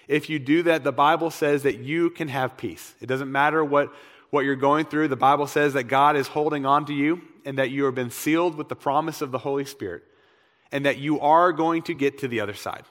If 0.07 0.31
you 0.31 0.39
do 0.39 0.63
that, 0.65 0.85
the 0.85 0.93
Bible 0.93 1.31
says 1.31 1.65
that 1.65 1.79
you 1.79 2.11
can 2.11 2.29
have 2.29 2.57
peace. 2.57 2.95
It 3.01 3.07
doesn't 3.07 3.33
matter 3.33 3.65
what, 3.65 3.93
what 4.31 4.45
you're 4.45 4.55
going 4.55 4.87
through, 4.87 5.09
the 5.09 5.17
Bible 5.17 5.47
says 5.47 5.73
that 5.73 5.85
God 5.85 6.17
is 6.17 6.29
holding 6.29 6.67
on 6.67 6.87
to 6.87 6.95
you 6.95 7.23
and 7.45 7.59
that 7.59 7.71
you 7.71 7.85
have 7.85 7.95
been 7.95 8.11
sealed 8.11 8.55
with 8.55 8.69
the 8.69 8.77
promise 8.77 9.23
of 9.23 9.33
the 9.33 9.39
Holy 9.39 9.65
Spirit. 9.65 10.05
And 10.75 10.87
that 10.87 10.99
you 10.99 11.21
are 11.21 11.53
going 11.53 11.83
to 11.83 11.95
get 11.95 12.19
to 12.19 12.29
the 12.29 12.41
other 12.41 12.53
side. 12.53 12.83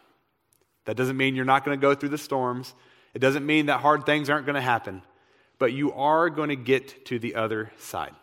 That 0.86 0.96
doesn't 0.96 1.18
mean 1.18 1.36
you're 1.36 1.44
not 1.44 1.66
going 1.66 1.78
to 1.78 1.82
go 1.82 1.94
through 1.94 2.10
the 2.10 2.18
storms. 2.18 2.74
It 3.14 3.20
doesn't 3.20 3.46
mean 3.46 3.66
that 3.66 3.82
hard 3.82 4.06
things 4.06 4.30
aren't 4.30 4.46
going 4.46 4.56
to 4.56 4.62
happen, 4.62 5.02
but 5.60 5.74
you 5.74 5.92
are 5.92 6.30
going 6.30 6.48
to 6.48 6.56
get 6.56 7.06
to 7.08 7.20
the 7.20 7.36
other 7.36 7.74
side. 7.78 8.16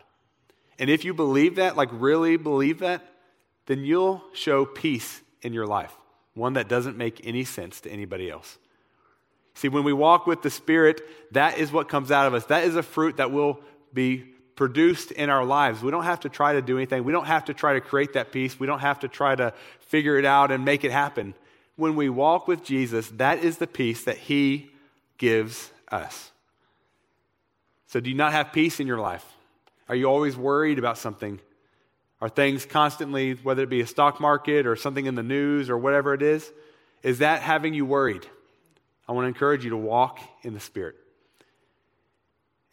And 0.79 0.89
if 0.89 1.05
you 1.05 1.13
believe 1.13 1.57
that, 1.57 1.77
like 1.77 1.89
really 1.91 2.37
believe 2.37 2.79
that, 2.79 3.07
then 3.67 3.83
you'll 3.83 4.23
show 4.33 4.65
peace 4.65 5.21
in 5.43 5.53
your 5.53 5.67
life, 5.67 5.95
one 6.33 6.53
that 6.53 6.67
doesn't 6.67 6.97
make 6.97 7.21
any 7.23 7.43
sense 7.43 7.81
to 7.81 7.91
anybody 7.91 8.31
else. 8.31 8.57
See, 9.53 9.69
when 9.69 9.83
we 9.83 9.93
walk 9.93 10.25
with 10.25 10.41
the 10.41 10.49
Spirit, 10.49 11.01
that 11.33 11.59
is 11.59 11.71
what 11.71 11.87
comes 11.87 12.09
out 12.09 12.25
of 12.25 12.33
us. 12.33 12.45
That 12.45 12.63
is 12.63 12.75
a 12.75 12.81
fruit 12.81 13.17
that 13.17 13.31
will 13.31 13.59
be 13.93 14.33
produced 14.61 15.09
in 15.09 15.31
our 15.31 15.43
lives. 15.43 15.81
We 15.81 15.89
don't 15.89 16.03
have 16.03 16.19
to 16.19 16.29
try 16.29 16.53
to 16.53 16.61
do 16.61 16.77
anything. 16.77 17.03
We 17.03 17.11
don't 17.11 17.25
have 17.25 17.45
to 17.45 17.53
try 17.55 17.73
to 17.73 17.81
create 17.81 18.13
that 18.13 18.31
peace. 18.31 18.59
We 18.59 18.67
don't 18.67 18.81
have 18.81 18.99
to 18.99 19.07
try 19.07 19.33
to 19.33 19.55
figure 19.79 20.19
it 20.19 20.23
out 20.23 20.51
and 20.51 20.63
make 20.63 20.83
it 20.83 20.91
happen. 20.91 21.33
When 21.77 21.95
we 21.95 22.09
walk 22.09 22.47
with 22.47 22.63
Jesus, 22.63 23.09
that 23.15 23.39
is 23.39 23.57
the 23.57 23.65
peace 23.65 24.03
that 24.03 24.17
He 24.17 24.69
gives 25.17 25.71
us. 25.91 26.29
So, 27.87 27.99
do 27.99 28.11
you 28.11 28.15
not 28.15 28.33
have 28.33 28.53
peace 28.53 28.79
in 28.79 28.85
your 28.85 28.99
life? 28.99 29.25
Are 29.89 29.95
you 29.95 30.05
always 30.05 30.37
worried 30.37 30.77
about 30.77 30.99
something? 30.99 31.39
Are 32.21 32.29
things 32.29 32.63
constantly, 32.63 33.33
whether 33.33 33.63
it 33.63 33.69
be 33.69 33.81
a 33.81 33.87
stock 33.87 34.19
market 34.19 34.67
or 34.67 34.75
something 34.75 35.07
in 35.07 35.15
the 35.15 35.23
news 35.23 35.71
or 35.71 35.77
whatever 35.79 36.13
it 36.13 36.21
is, 36.21 36.47
is 37.01 37.17
that 37.17 37.41
having 37.41 37.73
you 37.73 37.87
worried? 37.87 38.27
I 39.09 39.13
want 39.13 39.23
to 39.23 39.27
encourage 39.29 39.63
you 39.63 39.71
to 39.71 39.77
walk 39.77 40.19
in 40.43 40.53
the 40.53 40.59
Spirit. 40.59 40.97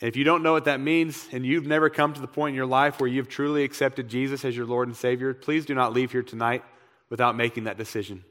And 0.01 0.09
if 0.09 0.17
you 0.17 0.25
don't 0.25 0.43
know 0.43 0.53
what 0.53 0.67
that 0.67 0.81
means 0.81 1.27
and 1.33 1.45
you've 1.45 1.67
never 1.67 1.91
come 1.91 2.13
to 2.13 2.21
the 2.21 2.29
point 2.29 2.53
in 2.53 2.57
your 2.57 2.67
life 2.67 3.01
where 3.01 3.09
you've 3.09 3.29
truly 3.29 3.65
accepted 3.65 4.09
Jesus 4.09 4.45
as 4.45 4.57
your 4.57 4.67
Lord 4.67 4.89
and 4.89 4.97
Savior, 4.97 5.35
please 5.35 5.67
do 5.67 5.75
not 5.75 5.93
leave 5.93 6.13
here 6.13 6.23
tonight 6.23 6.63
without 7.11 7.37
making 7.37 7.65
that 7.65 7.79
decision. 7.79 8.25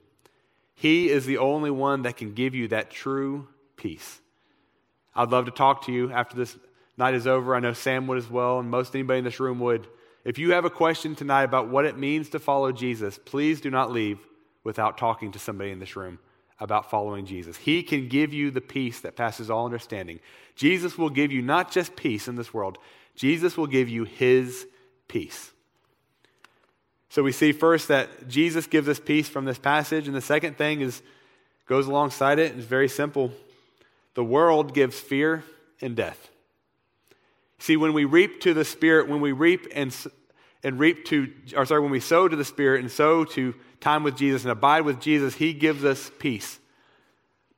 He 0.75 1.09
is 1.09 1.25
the 1.25 1.39
only 1.39 1.71
one 1.71 2.03
that 2.03 2.17
can 2.17 2.33
give 2.33 2.55
you 2.55 2.69
that 2.69 2.89
true 2.89 3.47
peace. 3.75 4.19
I'd 5.15 5.31
love 5.31 5.45
to 5.45 5.51
talk 5.51 5.85
to 5.85 5.91
you 5.91 6.11
after 6.11 6.37
this 6.37 6.55
night 6.95 7.15
is 7.15 7.27
over. 7.27 7.55
I 7.55 7.59
know 7.59 7.73
Sam 7.73 8.07
would 8.07 8.17
as 8.17 8.29
well, 8.29 8.59
and 8.59 8.69
most 8.69 8.95
anybody 8.95 9.19
in 9.19 9.25
this 9.25 9.39
room 9.39 9.59
would. 9.59 9.87
If 10.23 10.37
you 10.37 10.53
have 10.53 10.65
a 10.65 10.69
question 10.69 11.15
tonight 11.15 11.43
about 11.43 11.69
what 11.69 11.85
it 11.85 11.97
means 11.97 12.29
to 12.29 12.39
follow 12.39 12.71
Jesus, 12.71 13.19
please 13.25 13.59
do 13.59 13.71
not 13.71 13.91
leave 13.91 14.19
without 14.63 14.97
talking 14.97 15.31
to 15.31 15.39
somebody 15.39 15.71
in 15.71 15.79
this 15.79 15.95
room 15.95 16.19
about 16.59 16.89
following 16.89 17.25
Jesus. 17.25 17.57
He 17.57 17.83
can 17.83 18.07
give 18.07 18.33
you 18.33 18.51
the 18.51 18.61
peace 18.61 18.99
that 19.01 19.15
passes 19.15 19.49
all 19.49 19.65
understanding. 19.65 20.19
Jesus 20.55 20.97
will 20.97 21.09
give 21.09 21.31
you 21.31 21.41
not 21.41 21.71
just 21.71 21.95
peace 21.95 22.27
in 22.27 22.35
this 22.35 22.53
world, 22.53 22.77
Jesus 23.15 23.57
will 23.57 23.67
give 23.67 23.89
you 23.89 24.03
his 24.03 24.67
peace. 25.07 25.51
So 27.09 27.23
we 27.23 27.31
see 27.31 27.51
first 27.51 27.87
that 27.87 28.27
Jesus 28.27 28.67
gives 28.67 28.87
us 28.87 28.99
peace 28.99 29.29
from 29.29 29.45
this 29.45 29.57
passage, 29.57 30.07
and 30.07 30.15
the 30.15 30.21
second 30.21 30.57
thing 30.57 30.81
is 30.81 31.01
goes 31.67 31.87
alongside 31.87 32.39
it. 32.39 32.51
And 32.51 32.59
it's 32.59 32.69
very 32.69 32.89
simple. 32.89 33.31
The 34.15 34.23
world 34.23 34.73
gives 34.73 34.99
fear 34.99 35.43
and 35.81 35.95
death. 35.95 36.29
See, 37.59 37.77
when 37.77 37.93
we 37.93 38.05
reap 38.05 38.41
to 38.41 38.53
the 38.53 38.65
Spirit, 38.65 39.09
when 39.09 39.21
we 39.21 39.31
reap 39.31 39.67
and, 39.73 39.95
and 40.63 40.79
reap 40.79 41.05
to, 41.05 41.31
or 41.55 41.65
sorry, 41.65 41.81
when 41.81 41.91
we 41.91 41.99
sow 41.99 42.27
to 42.27 42.35
the 42.35 42.45
Spirit 42.45 42.81
and 42.81 42.91
sow 42.91 43.23
to 43.23 43.55
time 43.79 44.03
with 44.03 44.17
Jesus 44.17 44.43
and 44.43 44.51
abide 44.51 44.81
with 44.81 44.99
Jesus, 44.99 45.35
He 45.35 45.53
gives 45.53 45.85
us 45.85 46.11
peace. 46.19 46.59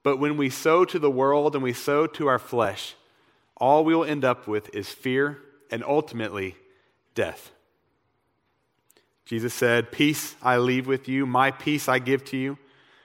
But 0.04 0.18
when 0.18 0.38
we 0.38 0.50
sow 0.50 0.86
to 0.86 1.00
the 1.00 1.12
world 1.12 1.56
and 1.56 1.64
we 1.64 1.74
sow 1.74 2.08
to 2.08 2.28
our 2.28 2.40
flesh, 2.40 2.96
all 3.58 3.84
we 3.84 3.96
will 3.96 4.06
end 4.06 4.24
up 4.24 4.48
with 4.48 4.74
is 4.74 4.90
fear 4.90 5.40
and 5.72 5.84
ultimately 5.84 6.56
death. 7.16 7.52
Jesus 9.26 9.54
said, 9.54 9.92
Peace 9.92 10.36
I 10.42 10.58
leave 10.58 10.88
with 10.88 11.08
you, 11.08 11.26
my 11.26 11.52
peace 11.52 11.88
I 11.88 12.00
give 12.00 12.24
to 12.26 12.38
you. 12.38 12.58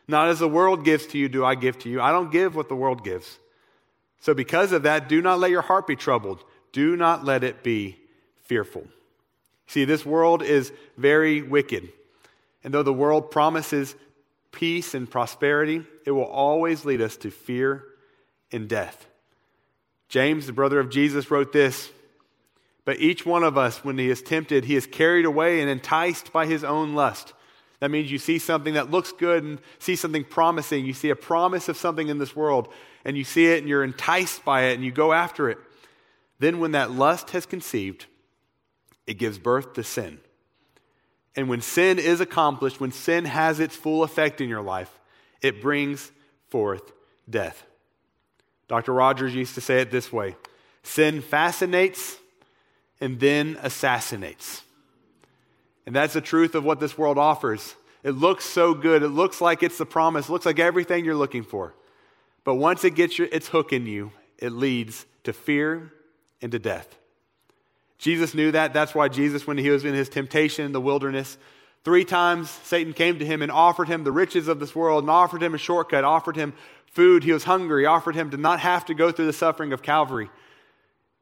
Not 0.06 0.28
as 0.28 0.38
the 0.38 0.48
world 0.48 0.84
gives 0.84 1.06
to 1.08 1.18
you, 1.18 1.28
do 1.28 1.44
I 1.44 1.54
give 1.54 1.78
to 1.80 1.88
you. 1.88 2.00
I 2.00 2.12
don't 2.12 2.30
give 2.30 2.54
what 2.54 2.68
the 2.68 2.76
world 2.76 3.04
gives. 3.04 3.38
So, 4.20 4.32
because 4.32 4.72
of 4.72 4.84
that, 4.84 5.08
do 5.08 5.20
not 5.20 5.38
let 5.38 5.50
your 5.50 5.62
heart 5.62 5.86
be 5.86 5.96
troubled. 5.96 6.44
Do 6.72 6.96
not 6.96 7.24
let 7.24 7.44
it 7.44 7.62
be 7.62 7.98
fearful. 8.42 8.86
See, 9.66 9.84
this 9.84 10.04
world 10.04 10.42
is 10.42 10.72
very 10.96 11.42
wicked. 11.42 11.90
And 12.62 12.72
though 12.72 12.82
the 12.82 12.92
world 12.92 13.30
promises 13.30 13.94
peace 14.52 14.94
and 14.94 15.10
prosperity, 15.10 15.84
it 16.06 16.10
will 16.10 16.24
always 16.24 16.84
lead 16.84 17.00
us 17.00 17.16
to 17.18 17.30
fear 17.30 17.84
and 18.52 18.68
death. 18.68 19.06
James, 20.08 20.46
the 20.46 20.52
brother 20.52 20.78
of 20.78 20.90
Jesus, 20.90 21.30
wrote 21.30 21.52
this 21.52 21.90
But 22.84 23.00
each 23.00 23.26
one 23.26 23.42
of 23.42 23.58
us, 23.58 23.84
when 23.84 23.98
he 23.98 24.08
is 24.08 24.22
tempted, 24.22 24.64
he 24.64 24.76
is 24.76 24.86
carried 24.86 25.24
away 25.24 25.60
and 25.60 25.68
enticed 25.68 26.32
by 26.32 26.46
his 26.46 26.64
own 26.64 26.94
lust. 26.94 27.34
That 27.80 27.90
means 27.90 28.10
you 28.10 28.18
see 28.18 28.38
something 28.38 28.74
that 28.74 28.90
looks 28.90 29.12
good 29.12 29.44
and 29.44 29.58
see 29.78 29.96
something 29.96 30.24
promising. 30.24 30.86
You 30.86 30.94
see 30.94 31.10
a 31.10 31.16
promise 31.16 31.68
of 31.68 31.76
something 31.76 32.08
in 32.08 32.18
this 32.18 32.36
world, 32.36 32.68
and 33.04 33.16
you 33.16 33.24
see 33.24 33.46
it 33.46 33.58
and 33.58 33.68
you're 33.68 33.84
enticed 33.84 34.44
by 34.44 34.66
it 34.66 34.74
and 34.74 34.84
you 34.84 34.92
go 34.92 35.12
after 35.12 35.50
it. 35.50 35.58
Then, 36.38 36.60
when 36.60 36.72
that 36.72 36.90
lust 36.90 37.30
has 37.30 37.44
conceived, 37.44 38.06
it 39.06 39.14
gives 39.14 39.38
birth 39.38 39.74
to 39.74 39.84
sin. 39.84 40.18
And 41.36 41.48
when 41.48 41.60
sin 41.60 41.98
is 41.98 42.20
accomplished, 42.20 42.80
when 42.80 42.92
sin 42.92 43.24
has 43.24 43.60
its 43.60 43.74
full 43.74 44.02
effect 44.02 44.40
in 44.40 44.48
your 44.48 44.62
life, 44.62 44.90
it 45.42 45.60
brings 45.60 46.12
forth 46.48 46.92
death. 47.28 47.64
Dr. 48.68 48.92
Rogers 48.92 49.34
used 49.34 49.54
to 49.56 49.60
say 49.60 49.80
it 49.80 49.90
this 49.90 50.12
way 50.12 50.36
sin 50.82 51.20
fascinates 51.20 52.18
and 53.00 53.18
then 53.18 53.58
assassinates. 53.62 54.62
And 55.86 55.94
that's 55.94 56.14
the 56.14 56.20
truth 56.20 56.54
of 56.54 56.64
what 56.64 56.80
this 56.80 56.96
world 56.96 57.18
offers. 57.18 57.74
It 58.02 58.12
looks 58.12 58.44
so 58.44 58.74
good. 58.74 59.02
It 59.02 59.08
looks 59.08 59.40
like 59.40 59.62
it's 59.62 59.78
the 59.78 59.86
promise. 59.86 60.28
It 60.28 60.32
looks 60.32 60.46
like 60.46 60.58
everything 60.58 61.04
you're 61.04 61.14
looking 61.14 61.42
for. 61.42 61.74
But 62.44 62.54
once 62.54 62.84
it 62.84 62.94
gets 62.94 63.18
your, 63.18 63.28
its 63.32 63.48
hook 63.48 63.72
in 63.72 63.86
you, 63.86 64.12
it 64.38 64.50
leads 64.50 65.06
to 65.24 65.32
fear 65.32 65.92
and 66.40 66.52
to 66.52 66.58
death. 66.58 66.98
Jesus 67.98 68.34
knew 68.34 68.50
that. 68.52 68.72
That's 68.72 68.94
why 68.94 69.08
Jesus, 69.08 69.46
when 69.46 69.58
he 69.58 69.70
was 69.70 69.84
in 69.84 69.94
his 69.94 70.08
temptation 70.08 70.64
in 70.64 70.72
the 70.72 70.80
wilderness, 70.80 71.38
three 71.84 72.04
times 72.04 72.50
Satan 72.50 72.92
came 72.92 73.18
to 73.18 73.26
him 73.26 73.42
and 73.42 73.50
offered 73.50 73.88
him 73.88 74.04
the 74.04 74.12
riches 74.12 74.48
of 74.48 74.60
this 74.60 74.74
world 74.74 75.04
and 75.04 75.10
offered 75.10 75.42
him 75.42 75.54
a 75.54 75.58
shortcut, 75.58 76.04
offered 76.04 76.36
him 76.36 76.52
food. 76.86 77.24
He 77.24 77.32
was 77.32 77.44
hungry, 77.44 77.86
offered 77.86 78.14
him 78.14 78.30
to 78.30 78.36
not 78.36 78.60
have 78.60 78.84
to 78.86 78.94
go 78.94 79.12
through 79.12 79.26
the 79.26 79.32
suffering 79.32 79.72
of 79.72 79.82
Calvary. 79.82 80.30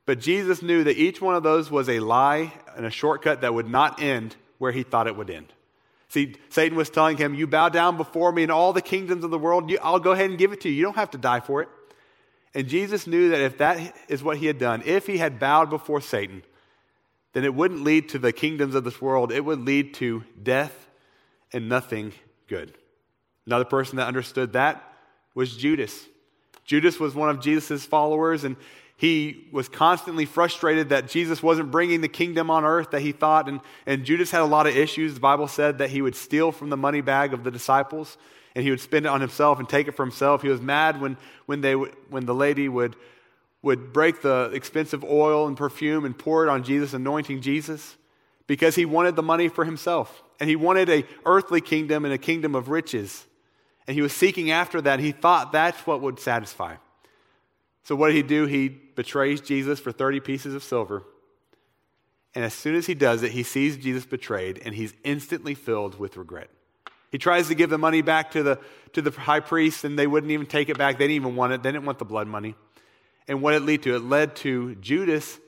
But 0.05 0.19
Jesus 0.19 0.63
knew 0.63 0.85
that 0.85 0.97
each 0.97 1.21
one 1.21 1.37
of 1.37 1.43
those 1.43 1.71
was 1.71 1.89
a 1.89 2.01
lie 2.01 2.53
and 2.77 2.85
a 2.85 2.91
shortcut 2.91 3.43
that 3.43 3.55
would 3.55 3.69
not 3.69 4.03
end 4.03 4.37
where 4.59 4.73
he 4.73 4.83
thought 4.83 5.07
it 5.07 5.17
would 5.17 5.31
end. 5.31 5.53
See, 6.09 6.35
Satan 6.51 6.77
was 6.77 6.91
telling 6.91 7.17
him, 7.17 7.35
You 7.35 7.47
bow 7.47 7.69
down 7.69 7.97
before 7.97 8.33
me 8.33 8.43
and 8.43 8.53
all 8.53 8.73
the 8.73 8.83
kingdoms 8.83 9.25
of 9.25 9.31
the 9.31 9.39
world, 9.39 9.73
I'll 9.83 9.99
go 9.99 10.13
ahead 10.13 10.31
and 10.31 10.39
give 10.39 10.53
it 10.53 10.61
to 10.63 10.69
you. 10.69 10.75
You 10.75 10.85
don't 10.85 10.97
have 10.97 11.13
to 11.13 11.19
die 11.19 11.41
for 11.41 11.63
it. 11.63 11.69
And 12.55 12.69
Jesus 12.69 13.07
knew 13.07 13.31
that 13.31 13.41
if 13.41 13.59
that 13.59 13.97
is 14.09 14.23
what 14.23 14.37
he 14.37 14.47
had 14.47 14.59
done, 14.59 14.83
if 14.85 15.07
he 15.07 15.19
had 15.19 15.39
bowed 15.39 15.71
before 15.71 16.03
Satan, 16.03 16.43
then 17.33 17.45
it 17.45 17.55
wouldn't 17.55 17.83
lead 17.83 18.09
to 18.11 18.19
the 18.19 18.33
kingdoms 18.33 18.75
of 18.75 18.85
this 18.85 19.01
world. 19.01 19.33
It 19.33 19.45
would 19.45 19.61
lead 19.61 19.95
to 19.95 20.25
death 20.43 20.89
and 21.53 21.69
nothing 21.69 22.13
good. 22.47 22.75
Another 23.47 23.65
person 23.65 23.97
that 23.97 24.07
understood 24.07 24.53
that 24.53 24.83
was 25.35 25.57
Judas. 25.57 26.07
Judas 26.65 27.01
was 27.01 27.15
one 27.15 27.31
of 27.31 27.41
Jesus' 27.41 27.85
followers, 27.85 28.45
and 28.45 28.57
he 28.97 29.49
was 29.51 29.69
constantly 29.69 30.27
frustrated 30.27 30.91
that 30.91 31.09
Jesus 31.09 31.43
wasn't 31.43 31.71
bringing 31.71 32.03
the 32.03 32.09
kingdom 32.09 32.51
on 32.51 32.65
earth 32.65 32.91
that 32.93 33.01
he 33.01 33.13
thought. 33.13 33.49
And, 33.49 33.61
and 33.85 34.05
Judas 34.05 34.31
had 34.31 34.43
a 34.43 34.47
lot 34.47 34.67
of 34.67 34.77
issues. 34.77 35.15
The 35.15 35.21
Bible 35.21 35.49
said 35.49 35.79
that 35.79 35.91
he 35.91 36.03
would 36.03 36.15
steal 36.15 36.53
from 36.53 36.71
the 36.71 36.77
money 36.77 37.01
bag 37.01 37.33
of 37.33 37.43
the 37.43 37.51
disciples 37.51 38.17
and 38.55 38.65
he 38.65 38.71
would 38.71 38.81
spend 38.81 39.07
it 39.07 39.09
on 39.09 39.21
himself 39.21 39.59
and 39.59 39.69
take 39.69 39.89
it 39.89 39.93
for 39.93 40.05
himself. 40.05 40.43
He 40.43 40.49
was 40.49 40.61
mad 40.61 41.01
when, 41.01 41.17
when, 41.47 41.61
they, 41.61 41.73
when 41.75 42.27
the 42.27 42.35
lady 42.35 42.69
would, 42.69 42.97
would 43.63 43.93
break 43.93 44.23
the 44.23 44.51
expensive 44.53 45.05
oil 45.05 45.47
and 45.47 45.57
perfume 45.57 46.05
and 46.05 46.19
pour 46.19 46.45
it 46.45 46.49
on 46.49 46.65
Jesus, 46.65 46.95
anointing 46.95 47.41
Jesus, 47.41 47.97
because 48.47 48.75
he 48.75 48.85
wanted 48.85 49.17
the 49.17 49.23
money 49.23 49.49
for 49.49 49.65
himself. 49.65 50.23
And 50.41 50.51
he 50.51 50.57
wanted 50.57 50.91
a 50.91 51.05
earthly 51.25 51.61
kingdom 51.61 52.05
and 52.05 52.13
a 52.13 52.19
kingdom 52.19 52.55
of 52.57 52.69
riches. 52.69 53.25
And 53.87 53.95
he 53.95 54.03
was 54.03 54.13
seeking 54.13 54.51
after 54.51 54.81
that. 54.81 54.99
He 54.99 55.13
thought 55.13 55.53
that's 55.53 55.87
what 55.87 56.01
would 56.01 56.19
satisfy. 56.19 56.77
So 57.85 57.95
what 57.95 58.09
did 58.09 58.17
he 58.17 58.23
do? 58.23 58.47
He 58.47 58.69
betrays 58.69 59.41
Jesus 59.41 59.79
for 59.79 59.93
30 59.93 60.21
pieces 60.21 60.55
of 60.55 60.63
silver. 60.63 61.05
And 62.35 62.45
as 62.45 62.55
soon 62.55 62.75
as 62.75 62.87
he 62.87 62.95
does 62.95 63.23
it, 63.23 63.33
he 63.33 63.43
sees 63.43 63.77
Jesus 63.77 64.07
betrayed, 64.07 64.63
and 64.65 64.75
he's 64.75 64.95
instantly 65.05 65.55
filled 65.55 65.99
with 65.99 66.17
regret. 66.17 66.49
He 67.11 67.19
tries 67.19 67.49
to 67.49 67.55
give 67.55 67.69
the 67.69 67.79
money 67.79 68.01
back 68.01 68.31
to 68.31 68.43
the, 68.43 68.59
to 68.95 69.03
the 69.03 69.11
high 69.11 69.41
priest, 69.41 69.85
and 69.85 69.99
they 69.99 70.07
wouldn't 70.07 70.33
even 70.33 70.47
take 70.47 70.71
it 70.71 70.79
back. 70.79 70.97
They 70.97 71.05
didn't 71.05 71.17
even 71.17 71.37
want 71.37 71.53
it. 71.53 71.63
They 71.63 71.71
didn't 71.71 71.85
want 71.85 71.99
the 71.99 72.07
blood 72.07 72.27
money. 72.27 72.55
And 73.29 73.41
what 73.41 73.55
it 73.55 73.63
lead 73.63 73.83
to? 73.85 73.95
It 73.95 74.05
led 74.05 74.37
to 74.37 74.75
Judas 74.77 75.39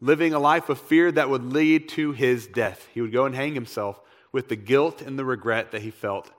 living 0.00 0.34
a 0.34 0.38
life 0.38 0.68
of 0.68 0.80
fear 0.80 1.10
that 1.12 1.30
would 1.30 1.44
lead 1.44 1.88
to 1.90 2.12
his 2.12 2.46
death. 2.46 2.88
He 2.92 3.00
would 3.00 3.12
go 3.12 3.24
and 3.24 3.34
hang 3.34 3.54
himself 3.54 4.00
with 4.32 4.48
the 4.48 4.56
guilt 4.56 5.00
and 5.00 5.18
the 5.18 5.24
regret 5.24 5.70
that 5.70 5.82
he 5.82 5.90
felt 5.90 6.30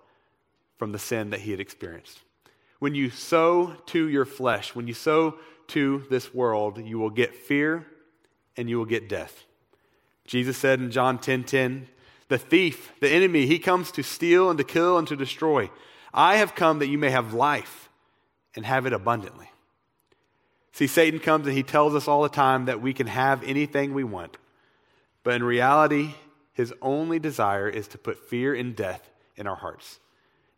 from 0.77 0.91
the 0.91 0.99
sin 0.99 1.29
that 1.29 1.41
he 1.41 1.51
had 1.51 1.60
experienced. 1.60 2.19
When 2.79 2.93
you 2.93 3.10
sow 3.10 3.75
to 3.88 4.10
your 4.10 4.25
flesh, 4.25 4.75
when 4.75 4.88
you 4.88 4.93
sow 4.93 5.36
to 5.67 6.03
this 6.10 6.34
world, 6.34 6.77
you 6.77 6.99
will 6.99 7.10
get 7.10 7.36
fear 7.36 7.88
and 8.58 8.69
you 8.69 8.77
will 8.77 8.86
get 8.86 9.08
death. 9.08 9.45
Jesus 10.25 10.58
said 10.58 10.79
in 10.79 10.91
John 10.91 11.17
10:10, 11.17 11.23
10, 11.23 11.43
10, 11.45 11.88
the 12.27 12.38
thief, 12.38 12.91
the 12.99 13.10
enemy, 13.10 13.45
he 13.45 13.60
comes 13.60 13.91
to 13.91 14.03
steal 14.03 14.49
and 14.49 14.58
to 14.58 14.63
kill 14.63 14.97
and 14.97 15.08
to 15.08 15.15
destroy. 15.15 15.69
I 16.13 16.36
have 16.36 16.56
come 16.56 16.79
that 16.79 16.88
you 16.88 16.97
may 16.97 17.12
have 17.12 17.34
life 17.34 17.89
and 18.56 18.65
have 18.65 18.86
it 18.86 18.93
abundantly. 18.93 19.49
See, 20.73 20.88
Satan 20.88 21.19
comes 21.19 21.45
and 21.45 21.55
he 21.55 21.63
tells 21.63 21.93
us 21.93 22.07
all 22.07 22.23
the 22.23 22.29
time 22.29 22.65
that 22.65 22.81
we 22.81 22.93
can 22.93 23.07
have 23.07 23.43
anything 23.43 23.93
we 23.93 24.03
want. 24.03 24.38
But 25.23 25.36
in 25.36 25.43
reality, 25.43 26.15
his 26.51 26.73
only 26.81 27.19
desire 27.19 27.69
is 27.69 27.88
to 27.89 27.97
put 27.97 28.27
fear 28.27 28.53
and 28.55 28.75
death 28.75 29.09
in 29.38 29.47
our 29.47 29.55
hearts. 29.55 29.99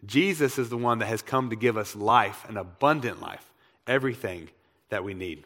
Jesus 0.05 0.57
is 0.57 0.69
the 0.69 0.77
one 0.77 0.99
that 0.99 1.07
has 1.07 1.21
come 1.21 1.49
to 1.49 1.55
give 1.55 1.77
us 1.77 1.95
life, 1.95 2.47
an 2.47 2.55
abundant 2.57 3.21
life, 3.21 3.51
everything 3.87 4.49
that 4.89 5.03
we 5.03 5.13
need. 5.13 5.43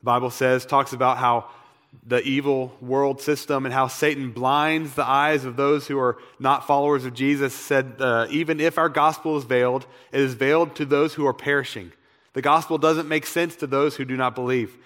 The 0.00 0.04
Bible 0.04 0.30
says, 0.30 0.66
talks 0.66 0.92
about 0.92 1.16
how 1.16 1.48
the 2.06 2.22
evil 2.22 2.76
world 2.80 3.20
system 3.20 3.64
and 3.64 3.72
how 3.72 3.86
Satan 3.88 4.32
blinds 4.32 4.94
the 4.94 5.08
eyes 5.08 5.44
of 5.44 5.56
those 5.56 5.86
who 5.86 5.98
are 5.98 6.18
not 6.38 6.66
followers 6.66 7.04
of 7.04 7.14
Jesus. 7.14 7.54
Said, 7.54 7.96
uh, 7.98 8.26
even 8.30 8.60
if 8.60 8.78
our 8.78 8.88
gospel 8.88 9.36
is 9.36 9.44
veiled, 9.44 9.86
it 10.12 10.20
is 10.20 10.34
veiled 10.34 10.74
to 10.76 10.84
those 10.84 11.14
who 11.14 11.26
are 11.26 11.32
perishing. 11.32 11.92
The 12.34 12.42
gospel 12.42 12.78
doesn't 12.78 13.08
make 13.08 13.26
sense 13.26 13.56
to 13.56 13.66
those 13.66 13.96
who 13.96 14.04
do 14.04 14.16
not 14.16 14.34
believe. 14.34 14.76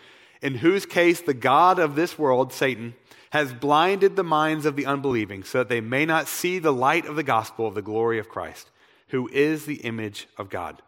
In 0.42 0.56
whose 0.56 0.86
case, 0.86 1.20
the 1.20 1.34
God 1.34 1.78
of 1.78 1.96
this 1.96 2.18
world, 2.18 2.52
Satan, 2.52 2.94
has 3.30 3.52
blinded 3.52 4.16
the 4.16 4.24
minds 4.24 4.64
of 4.64 4.76
the 4.76 4.86
unbelieving 4.86 5.44
so 5.44 5.58
that 5.58 5.68
they 5.68 5.80
may 5.80 6.06
not 6.06 6.28
see 6.28 6.58
the 6.58 6.72
light 6.72 7.06
of 7.06 7.16
the 7.16 7.22
gospel 7.22 7.66
of 7.66 7.74
the 7.74 7.82
glory 7.82 8.18
of 8.18 8.28
Christ, 8.28 8.70
who 9.08 9.28
is 9.28 9.66
the 9.66 9.76
image 9.76 10.28
of 10.36 10.48
God. 10.48 10.82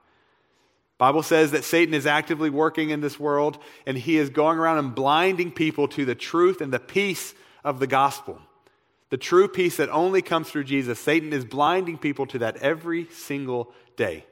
Bible 1.00 1.22
says 1.22 1.52
that 1.52 1.64
Satan 1.64 1.94
is 1.94 2.04
actively 2.04 2.50
working 2.50 2.90
in 2.90 3.00
this 3.00 3.18
world 3.18 3.56
and 3.86 3.96
he 3.96 4.18
is 4.18 4.28
going 4.28 4.58
around 4.58 4.76
and 4.76 4.94
blinding 4.94 5.50
people 5.50 5.88
to 5.88 6.04
the 6.04 6.14
truth 6.14 6.60
and 6.60 6.70
the 6.70 6.78
peace 6.78 7.32
of 7.64 7.80
the 7.80 7.86
gospel. 7.86 8.38
The 9.08 9.16
true 9.16 9.48
peace 9.48 9.78
that 9.78 9.88
only 9.88 10.20
comes 10.20 10.50
through 10.50 10.64
Jesus. 10.64 11.00
Satan 11.00 11.32
is 11.32 11.46
blinding 11.46 11.96
people 11.96 12.26
to 12.26 12.40
that 12.40 12.58
every 12.58 13.06
single 13.12 13.72
day. 13.96 14.26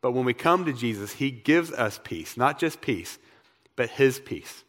But 0.00 0.10
when 0.10 0.24
we 0.24 0.34
come 0.34 0.64
to 0.64 0.72
Jesus, 0.72 1.12
he 1.12 1.30
gives 1.30 1.70
us 1.70 2.00
peace, 2.02 2.36
not 2.36 2.58
just 2.58 2.80
peace, 2.80 3.20
but 3.76 3.90
his 3.90 4.18
peace. 4.18 4.64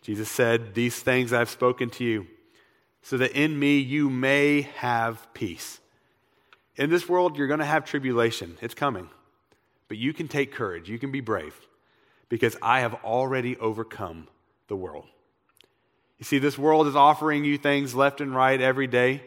Jesus 0.00 0.30
said, 0.30 0.72
These 0.72 0.98
things 0.98 1.34
I've 1.34 1.50
spoken 1.50 1.90
to 1.90 2.04
you, 2.04 2.26
so 3.02 3.18
that 3.18 3.32
in 3.32 3.58
me 3.58 3.80
you 3.80 4.08
may 4.08 4.62
have 4.76 5.28
peace. 5.34 5.78
In 6.76 6.88
this 6.88 7.06
world, 7.06 7.36
you're 7.36 7.48
going 7.48 7.60
to 7.60 7.66
have 7.66 7.84
tribulation. 7.84 8.56
It's 8.62 8.72
coming. 8.72 9.10
But 9.88 9.98
you 9.98 10.12
can 10.12 10.28
take 10.28 10.52
courage, 10.52 10.88
you 10.88 10.98
can 10.98 11.12
be 11.12 11.20
brave, 11.20 11.54
because 12.28 12.56
I 12.62 12.80
have 12.80 12.94
already 13.04 13.56
overcome 13.58 14.28
the 14.68 14.76
world. 14.76 15.06
You 16.18 16.24
see, 16.24 16.38
this 16.38 16.56
world 16.56 16.86
is 16.86 16.96
offering 16.96 17.44
you 17.44 17.58
things 17.58 17.94
left 17.94 18.20
and 18.20 18.34
right 18.34 18.60
every 18.60 18.86
day, 18.86 19.22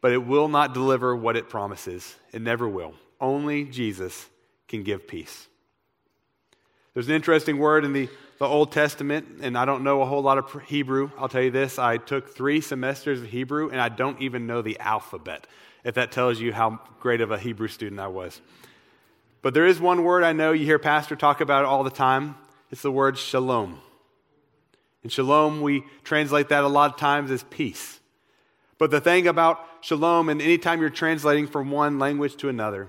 but 0.00 0.12
it 0.12 0.24
will 0.24 0.48
not 0.48 0.74
deliver 0.74 1.16
what 1.16 1.36
it 1.36 1.48
promises. 1.48 2.14
It 2.32 2.42
never 2.42 2.68
will. 2.68 2.94
Only 3.20 3.64
Jesus 3.64 4.26
can 4.68 4.82
give 4.82 5.08
peace. 5.08 5.48
There's 6.92 7.08
an 7.08 7.14
interesting 7.14 7.58
word 7.58 7.84
in 7.84 7.92
the, 7.92 8.08
the 8.38 8.46
Old 8.46 8.70
Testament, 8.70 9.40
and 9.40 9.58
I 9.58 9.64
don't 9.64 9.82
know 9.82 10.02
a 10.02 10.06
whole 10.06 10.22
lot 10.22 10.38
of 10.38 10.62
Hebrew. 10.62 11.10
I'll 11.18 11.28
tell 11.28 11.42
you 11.42 11.50
this 11.50 11.78
I 11.78 11.96
took 11.96 12.28
three 12.28 12.60
semesters 12.60 13.20
of 13.20 13.28
Hebrew, 13.28 13.70
and 13.70 13.80
I 13.80 13.88
don't 13.88 14.20
even 14.20 14.46
know 14.46 14.62
the 14.62 14.78
alphabet, 14.78 15.46
if 15.82 15.94
that 15.96 16.12
tells 16.12 16.38
you 16.38 16.52
how 16.52 16.78
great 17.00 17.20
of 17.20 17.32
a 17.32 17.38
Hebrew 17.38 17.68
student 17.68 18.00
I 18.00 18.06
was. 18.06 18.40
But 19.44 19.52
there 19.52 19.66
is 19.66 19.78
one 19.78 20.04
word 20.04 20.24
I 20.24 20.32
know 20.32 20.52
you 20.52 20.64
hear 20.64 20.78
Pastor 20.78 21.16
talk 21.16 21.42
about 21.42 21.66
all 21.66 21.84
the 21.84 21.90
time. 21.90 22.36
It's 22.70 22.80
the 22.80 22.90
word 22.90 23.18
shalom. 23.18 23.78
And 25.02 25.12
shalom, 25.12 25.60
we 25.60 25.84
translate 26.02 26.48
that 26.48 26.64
a 26.64 26.66
lot 26.66 26.92
of 26.92 26.96
times 26.96 27.30
as 27.30 27.42
peace. 27.42 28.00
But 28.78 28.90
the 28.90 29.02
thing 29.02 29.26
about 29.26 29.62
shalom, 29.82 30.30
and 30.30 30.40
anytime 30.40 30.80
you're 30.80 30.88
translating 30.88 31.46
from 31.46 31.70
one 31.70 31.98
language 31.98 32.36
to 32.36 32.48
another, 32.48 32.88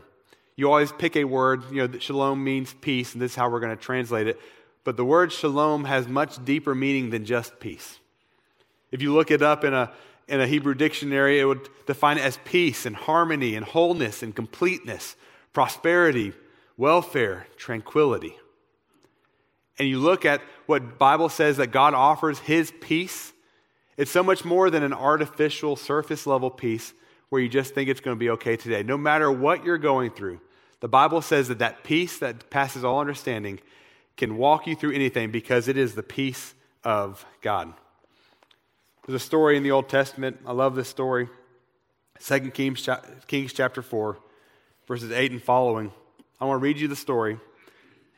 you 0.55 0.69
always 0.69 0.93
pick 0.93 1.17
a 1.17 1.25
word, 1.25 1.63
you 1.71 1.81
know, 1.81 1.87
that 1.87 2.01
shalom 2.01 2.41
means 2.41 2.73
peace, 2.79 3.11
and 3.11 3.21
this 3.21 3.33
is 3.33 3.35
how 3.35 3.49
we're 3.49 3.59
going 3.59 3.75
to 3.75 3.83
translate 3.83 4.27
it. 4.27 4.39
But 4.85 4.95
the 4.95 5.03
word 5.03 5.33
shalom 5.33 5.83
has 5.83 6.07
much 6.07 6.45
deeper 6.45 6.73
meaning 6.73 7.09
than 7.09 7.25
just 7.25 7.59
peace. 7.59 7.99
If 8.93 9.01
you 9.01 9.13
look 9.13 9.29
it 9.29 9.41
up 9.41 9.65
in 9.65 9.73
a, 9.73 9.91
in 10.29 10.39
a 10.39 10.47
Hebrew 10.47 10.73
dictionary, 10.73 11.37
it 11.37 11.43
would 11.43 11.67
define 11.85 12.17
it 12.17 12.23
as 12.23 12.39
peace 12.45 12.85
and 12.85 12.95
harmony 12.95 13.55
and 13.55 13.65
wholeness 13.65 14.23
and 14.23 14.33
completeness, 14.33 15.17
prosperity, 15.51 16.31
welfare, 16.77 17.47
tranquility. 17.57 18.35
And 19.77 19.87
you 19.87 19.99
look 19.99 20.25
at 20.25 20.41
what 20.65 20.97
Bible 20.97 21.29
says 21.29 21.57
that 21.57 21.67
God 21.67 21.93
offers 21.93 22.39
his 22.39 22.71
peace, 22.81 23.33
it's 23.97 24.11
so 24.11 24.23
much 24.23 24.45
more 24.45 24.69
than 24.69 24.83
an 24.83 24.93
artificial 24.93 25.75
surface 25.75 26.25
level 26.25 26.49
peace 26.49 26.93
where 27.29 27.41
you 27.41 27.49
just 27.49 27.73
think 27.73 27.89
it's 27.89 28.01
going 28.01 28.15
to 28.15 28.19
be 28.19 28.29
okay 28.31 28.55
today. 28.55 28.83
No 28.83 28.97
matter 28.97 29.31
what 29.31 29.63
you're 29.65 29.77
going 29.77 30.11
through, 30.11 30.39
the 30.79 30.87
Bible 30.87 31.21
says 31.21 31.47
that 31.47 31.59
that 31.59 31.83
peace 31.83 32.19
that 32.19 32.49
passes 32.49 32.83
all 32.83 32.99
understanding 32.99 33.59
can 34.17 34.37
walk 34.37 34.67
you 34.67 34.75
through 34.75 34.93
anything 34.93 35.31
because 35.31 35.67
it 35.67 35.77
is 35.77 35.95
the 35.95 36.03
peace 36.03 36.53
of 36.83 37.25
God. 37.41 37.73
There's 39.05 39.21
a 39.21 39.25
story 39.25 39.57
in 39.57 39.63
the 39.63 39.71
Old 39.71 39.89
Testament. 39.89 40.39
I 40.45 40.51
love 40.51 40.75
this 40.75 40.87
story. 40.87 41.29
2 42.23 42.51
Kings, 42.51 42.87
Kings 43.27 43.53
chapter 43.53 43.81
4, 43.81 44.17
verses 44.87 45.11
8 45.11 45.31
and 45.31 45.43
following. 45.43 45.91
I 46.39 46.45
want 46.45 46.59
to 46.59 46.63
read 46.63 46.79
you 46.79 46.87
the 46.87 46.95
story 46.95 47.39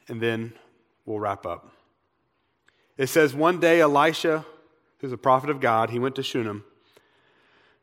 and 0.08 0.22
then 0.22 0.54
we'll 1.06 1.20
wrap 1.20 1.46
up. 1.46 1.72
It 2.98 3.08
says, 3.08 3.34
One 3.34 3.60
day 3.60 3.82
Elisha, 3.82 4.46
who's 5.00 5.12
a 5.12 5.18
prophet 5.18 5.50
of 5.50 5.60
God, 5.60 5.90
he 5.90 6.00
went 6.00 6.16
to 6.16 6.24
Shunem, 6.24 6.64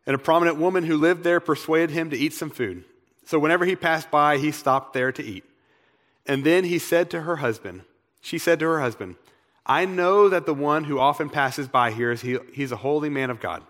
and 0.07 0.14
a 0.14 0.18
prominent 0.18 0.59
woman 0.59 0.85
who 0.85 0.97
lived 0.97 1.25
there 1.25 1.40
persuaded 1.40 1.90
him 1.90 2.11
to 2.11 2.16
eat 2.16 2.33
some 2.33 2.51
food. 2.51 2.85
So 3.25 3.38
whenever 3.38 3.64
he 3.64 3.77
passed 3.77 4.11
by, 4.11 4.37
he 4.38 4.51
stopped 4.51 4.92
there 4.92 5.12
to 5.12 5.23
eat. 5.23 5.44
And 6.27 6.44
then 6.44 6.64
he 6.64 6.79
said 6.79 7.11
to 7.11 7.23
her 7.23 7.37
husband, 7.37 7.83
She 8.20 8.38
said 8.38 8.59
to 8.61 8.66
her 8.66 8.81
husband, 8.81 9.16
I 9.66 9.87
know 9.87 10.29
that 10.29 10.44
the 10.44 10.55
one 10.55 10.85
who 10.85 10.99
often 10.99 11.31
passes 11.31 11.68
by 11.68 11.90
here 11.90 12.12
is 12.12 12.20
he, 12.20 12.38
he's 12.53 12.73
a 12.73 12.77
holy 12.77 13.09
man 13.09 13.31
of 13.31 13.40
God. 13.40 13.62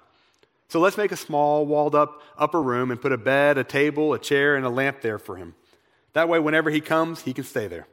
So 0.68 0.81
let's 0.81 0.96
make 0.96 1.12
a 1.12 1.16
small, 1.16 1.66
walled 1.66 1.94
up 1.94 2.20
upper 2.37 2.61
room 2.61 2.90
and 2.90 3.00
put 3.00 3.12
a 3.12 3.18
bed, 3.18 3.59
a 3.59 3.64
table, 3.64 4.12
a 4.12 4.18
chair, 4.18 4.57
and 4.57 4.66
a 4.66 4.70
lamp 4.70 5.03
there 5.03 5.20
for 5.20 5.37
him. 5.37 5.55
That 6.14 6.29
way, 6.29 6.38
whenever 6.38 6.70
he 6.70 6.81
comes, 6.81 7.22
he 7.22 7.35
can 7.35 7.44
stay 7.44 7.66
there. 7.66 7.87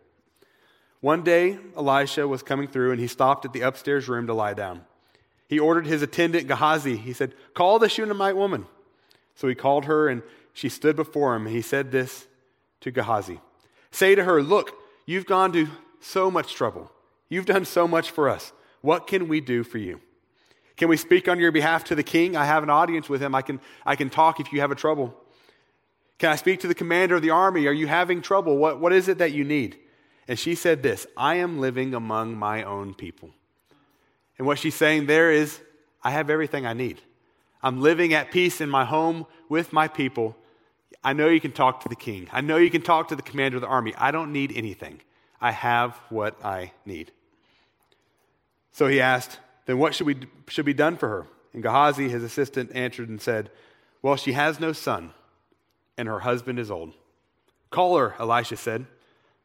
One 1.02 1.24
day, 1.24 1.58
Elisha 1.76 2.28
was 2.28 2.44
coming 2.44 2.68
through 2.68 2.92
and 2.92 3.00
he 3.00 3.08
stopped 3.08 3.44
at 3.46 3.54
the 3.54 3.62
upstairs 3.62 4.08
room 4.08 4.28
to 4.28 4.34
lie 4.34 4.54
down. 4.54 4.86
He 5.48 5.60
ordered 5.60 5.88
his 5.88 6.02
attendant 6.02 6.48
Gehazi, 6.48 6.96
he 6.96 7.12
said, 7.12 7.34
Call 7.54 7.80
the 7.80 7.90
Shunammite 7.90 8.38
woman. 8.38 8.68
So 9.36 9.48
he 9.48 9.56
called 9.56 9.86
her 9.86 10.08
and 10.08 10.22
she 10.54 10.70
stood 10.70 10.96
before 10.96 11.36
him. 11.36 11.48
And 11.48 11.56
he 11.56 11.62
said 11.62 11.92
this 11.92 12.28
to 12.82 12.92
Gehazi 12.92 13.42
Say 13.90 14.16
to 14.16 14.24
her, 14.24 14.42
Look, 14.42 14.74
you've 15.06 15.26
gone 15.26 15.52
to 15.54 15.68
so 16.00 16.32
much 16.32 16.54
trouble. 16.54 16.92
You've 17.28 17.46
done 17.46 17.66
so 17.66 17.88
much 17.88 18.12
for 18.12 18.30
us. 18.30 18.54
What 18.82 19.08
can 19.08 19.28
we 19.28 19.42
do 19.42 19.64
for 19.64 19.78
you? 19.78 20.00
Can 20.78 20.88
we 20.88 20.98
speak 20.98 21.28
on 21.28 21.40
your 21.40 21.52
behalf 21.52 21.84
to 21.86 21.96
the 21.96 22.04
king? 22.04 22.36
I 22.36 22.46
have 22.46 22.64
an 22.64 22.70
audience 22.70 23.10
with 23.10 23.22
him. 23.22 23.36
I 23.36 23.42
can, 23.42 23.60
I 23.86 23.96
can 23.96 24.10
talk 24.10 24.40
if 24.40 24.52
you 24.54 24.62
have 24.62 24.72
a 24.72 24.76
trouble. 24.76 25.16
Can 26.22 26.30
I 26.30 26.36
speak 26.36 26.60
to 26.60 26.68
the 26.68 26.76
commander 26.76 27.16
of 27.16 27.24
the 27.24 27.32
army? 27.32 27.66
Are 27.66 27.74
you 27.74 27.88
having 27.88 28.22
trouble? 28.22 28.56
What, 28.56 28.80
what 28.80 28.94
is 28.94 29.08
it 29.08 29.18
that 29.18 29.32
you 29.32 29.44
need? 29.44 29.80
And 30.28 30.38
she 30.38 30.54
said 30.54 30.84
this 30.84 31.08
I 31.18 31.38
am 31.38 31.60
living 31.60 31.96
among 31.96 32.38
my 32.38 32.62
own 32.62 32.94
people. 32.94 33.32
And 34.38 34.46
what 34.46 34.60
she's 34.60 34.76
saying 34.76 35.08
there 35.08 35.32
is, 35.32 35.60
I 36.04 36.12
have 36.12 36.30
everything 36.30 36.64
I 36.64 36.74
need. 36.74 37.02
I'm 37.64 37.82
living 37.82 38.14
at 38.14 38.30
peace 38.30 38.62
in 38.62 38.70
my 38.70 38.86
home 38.86 39.26
with 39.50 39.74
my 39.74 39.88
people. 39.88 40.38
I 41.04 41.14
know 41.14 41.28
you 41.28 41.42
can 41.42 41.54
talk 41.54 41.82
to 41.82 41.90
the 41.90 41.96
king. 41.96 42.28
I 42.32 42.42
know 42.42 42.58
you 42.58 42.70
can 42.70 42.84
talk 42.84 43.08
to 43.08 43.16
the 43.16 43.24
commander 43.24 43.58
of 43.58 43.62
the 43.62 43.68
army. 43.68 43.96
I 43.98 44.12
don't 44.12 44.32
need 44.32 44.54
anything. 44.56 45.02
I 45.42 45.50
have 45.50 46.00
what 46.10 46.38
I 46.46 46.74
need. 46.86 47.12
So 48.74 48.86
he 48.86 49.02
asked, 49.02 49.40
Then 49.66 49.80
what 49.80 49.96
should, 49.96 50.06
we, 50.06 50.18
should 50.48 50.66
be 50.66 50.76
done 50.76 50.98
for 50.98 51.10
her? 51.10 51.26
And 51.52 51.64
Gehazi, 51.64 52.10
his 52.10 52.22
assistant, 52.22 52.70
answered 52.76 53.10
and 53.10 53.20
said, 53.20 53.50
Well, 54.04 54.18
she 54.18 54.34
has 54.34 54.60
no 54.60 54.72
son 54.72 55.16
and 55.98 56.08
her 56.08 56.20
husband 56.20 56.60
is 56.60 56.72
old. 56.72 56.94
Call 57.70 57.98
her, 57.98 58.16
Elisha 58.20 58.58
said. 58.58 58.86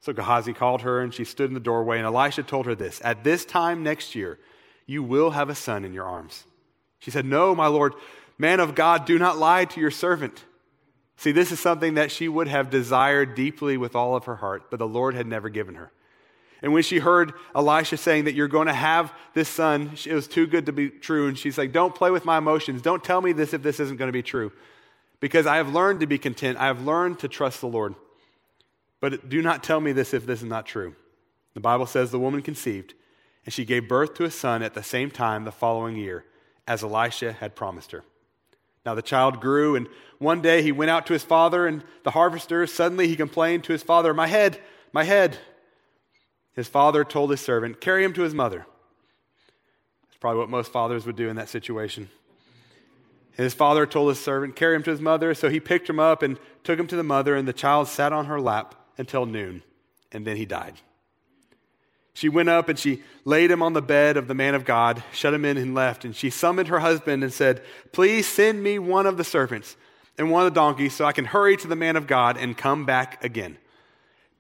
So 0.01 0.13
Gehazi 0.13 0.53
called 0.53 0.83
her, 0.83 1.01
and 1.01 1.13
she 1.13 1.25
stood 1.25 1.49
in 1.51 1.55
the 1.55 1.61
doorway, 1.61 1.99
and 1.99 2.07
Elisha 2.07 2.43
told 2.43 2.67
her 2.67 2.75
this 2.75 3.01
At 3.03 3.25
this 3.25 3.45
time 3.45 3.83
next 3.83 4.15
year, 4.15 4.39
you 4.87 5.03
will 5.03 5.31
have 5.31 5.49
a 5.49 5.55
son 5.55 5.85
in 5.85 5.93
your 5.93 6.05
arms. 6.05 6.45
She 6.99 7.11
said, 7.11 7.25
No, 7.25 7.55
my 7.55 7.67
Lord, 7.67 7.95
man 8.39 8.61
of 8.61 8.75
God, 8.75 9.05
do 9.05 9.19
not 9.19 9.39
lie 9.39 9.65
to 9.65 9.81
your 9.81 9.91
servant. 9.91 10.45
See, 11.17 11.33
this 11.33 11.51
is 11.51 11.59
something 11.59 11.95
that 11.95 12.11
she 12.11 12.29
would 12.29 12.47
have 12.47 12.69
desired 12.69 13.35
deeply 13.35 13.77
with 13.77 13.97
all 13.97 14.15
of 14.15 14.27
her 14.27 14.37
heart, 14.37 14.71
but 14.71 14.79
the 14.79 14.87
Lord 14.87 15.15
had 15.15 15.27
never 15.27 15.49
given 15.49 15.77
her. 15.77 15.91
And 16.63 16.73
when 16.73 16.83
she 16.83 16.99
heard 16.99 17.33
Elisha 17.55 17.97
saying 17.97 18.25
that 18.25 18.35
you're 18.35 18.49
going 18.49 18.67
to 18.67 18.75
have 18.75 19.13
this 19.35 19.49
son, 19.49 19.93
it 20.07 20.15
was 20.15 20.29
too 20.29 20.47
good 20.47 20.67
to 20.67 20.73
be 20.73 20.91
true. 20.91 21.29
And 21.29 21.39
she's 21.39 21.59
like, 21.59 21.73
Don't 21.73 21.95
play 21.95 22.11
with 22.11 22.25
my 22.25 22.39
emotions. 22.39 22.83
Don't 22.83 23.03
tell 23.03 23.21
me 23.21 23.33
this 23.33 23.55
if 23.55 23.63
this 23.63 23.81
isn't 23.81 23.97
going 23.97 24.09
to 24.09 24.13
be 24.13 24.23
true 24.23 24.53
because 25.21 25.47
I 25.47 25.57
have 25.57 25.73
learned 25.73 26.01
to 26.01 26.07
be 26.07 26.19
content. 26.19 26.59
I 26.59 26.67
have 26.67 26.83
learned 26.83 27.19
to 27.21 27.29
trust 27.29 27.61
the 27.61 27.69
Lord. 27.69 27.95
But 29.01 29.29
do 29.29 29.43
not 29.43 29.63
tell 29.63 29.81
me 29.81 29.93
this 29.93 30.15
if 30.15 30.27
this 30.27 30.43
is 30.43 30.49
not 30.49 30.67
true. 30.67 30.95
The 31.55 31.61
Bible 31.61 31.87
says 31.87 32.11
the 32.11 32.19
woman 32.19 32.43
conceived, 32.43 32.95
and 33.45 33.53
she 33.53 33.65
gave 33.65 33.89
birth 33.89 34.15
to 34.15 34.25
a 34.25 34.31
son 34.31 34.63
at 34.63 34.75
the 34.75 34.83
same 34.83 35.11
time 35.11 35.45
the 35.45 35.53
following 35.53 35.97
year, 35.97 36.25
as 36.67 36.83
Elisha 36.83 37.33
had 37.33 37.55
promised 37.55 37.93
her. 37.93 38.05
Now 38.85 38.95
the 38.95 39.03
child 39.03 39.41
grew, 39.41 39.75
and 39.75 39.89
one 40.19 40.41
day 40.41 40.63
he 40.63 40.73
went 40.73 40.91
out 40.91 41.07
to 41.07 41.13
his 41.13 41.25
father 41.25 41.67
and 41.67 41.83
the 42.05 42.13
harvesters. 42.13 42.73
Suddenly 42.73 43.09
he 43.09 43.17
complained 43.17 43.65
to 43.65 43.73
his 43.73 43.83
father, 43.83 44.15
My 44.15 44.27
head, 44.29 44.61
my 44.93 45.05
head. 45.05 45.39
His 46.53 46.69
father 46.69 47.05
told 47.05 47.31
his 47.31 47.41
servant, 47.41 47.81
Carry 47.81 48.05
him 48.05 48.13
to 48.15 48.23
his 48.23 48.33
mother. 48.33 48.67
That's 50.07 50.19
probably 50.19 50.39
what 50.39 50.49
most 50.49 50.73
fathers 50.73 51.05
would 51.05 51.17
do 51.17 51.29
in 51.29 51.37
that 51.37 51.49
situation. 51.49 52.11
His 53.45 53.55
father 53.55 53.87
told 53.87 54.09
his 54.09 54.19
servant, 54.19 54.57
Carry 54.57 54.77
him 54.77 54.83
to 54.85 54.91
his 54.91 55.01
mother. 55.01 55.35
So 55.35 55.49
he 55.49 55.61
picked 55.61 55.89
him 55.89 56.01
up 56.01 56.23
and 56.23 56.39
took 56.65 56.79
him 56.79 56.87
to 56.87 56.97
the 56.97 57.03
mother, 57.03 57.37
and 57.37 57.47
the 57.47 57.53
child 57.53 57.89
sat 57.89 58.13
on 58.13 58.27
her 58.27 58.41
lap 58.41 58.75
until 58.99 59.27
noon, 59.27 59.63
and 60.11 60.27
then 60.27 60.37
he 60.37 60.47
died. 60.47 60.75
She 62.15 62.31
went 62.31 62.49
up 62.49 62.71
and 62.71 62.79
she 62.79 63.03
laid 63.27 63.51
him 63.51 63.63
on 63.63 63.75
the 63.75 63.83
bed 63.83 64.17
of 64.17 64.27
the 64.27 64.35
man 64.35 64.55
of 64.55 64.65
God, 64.65 65.05
shut 65.13 65.35
him 65.35 65.45
in, 65.45 65.59
and 65.59 65.75
left. 65.75 66.03
And 66.03 66.17
she 66.17 66.31
summoned 66.31 66.69
her 66.69 66.79
husband 66.79 67.23
and 67.23 67.31
said, 67.31 67.63
Please 67.93 68.27
send 68.27 68.63
me 68.63 68.79
one 68.79 69.05
of 69.05 69.19
the 69.19 69.25
servants 69.25 69.77
and 70.17 70.31
one 70.31 70.47
of 70.47 70.55
the 70.55 70.59
donkeys 70.59 70.95
so 70.95 71.05
I 71.05 71.13
can 71.13 71.27
hurry 71.27 71.59
to 71.59 71.69
the 71.69 71.77
man 71.77 71.95
of 71.95 72.07
God 72.07 72.39
and 72.39 72.57
come 72.57 72.87
back 72.87 73.23
again. 73.23 73.59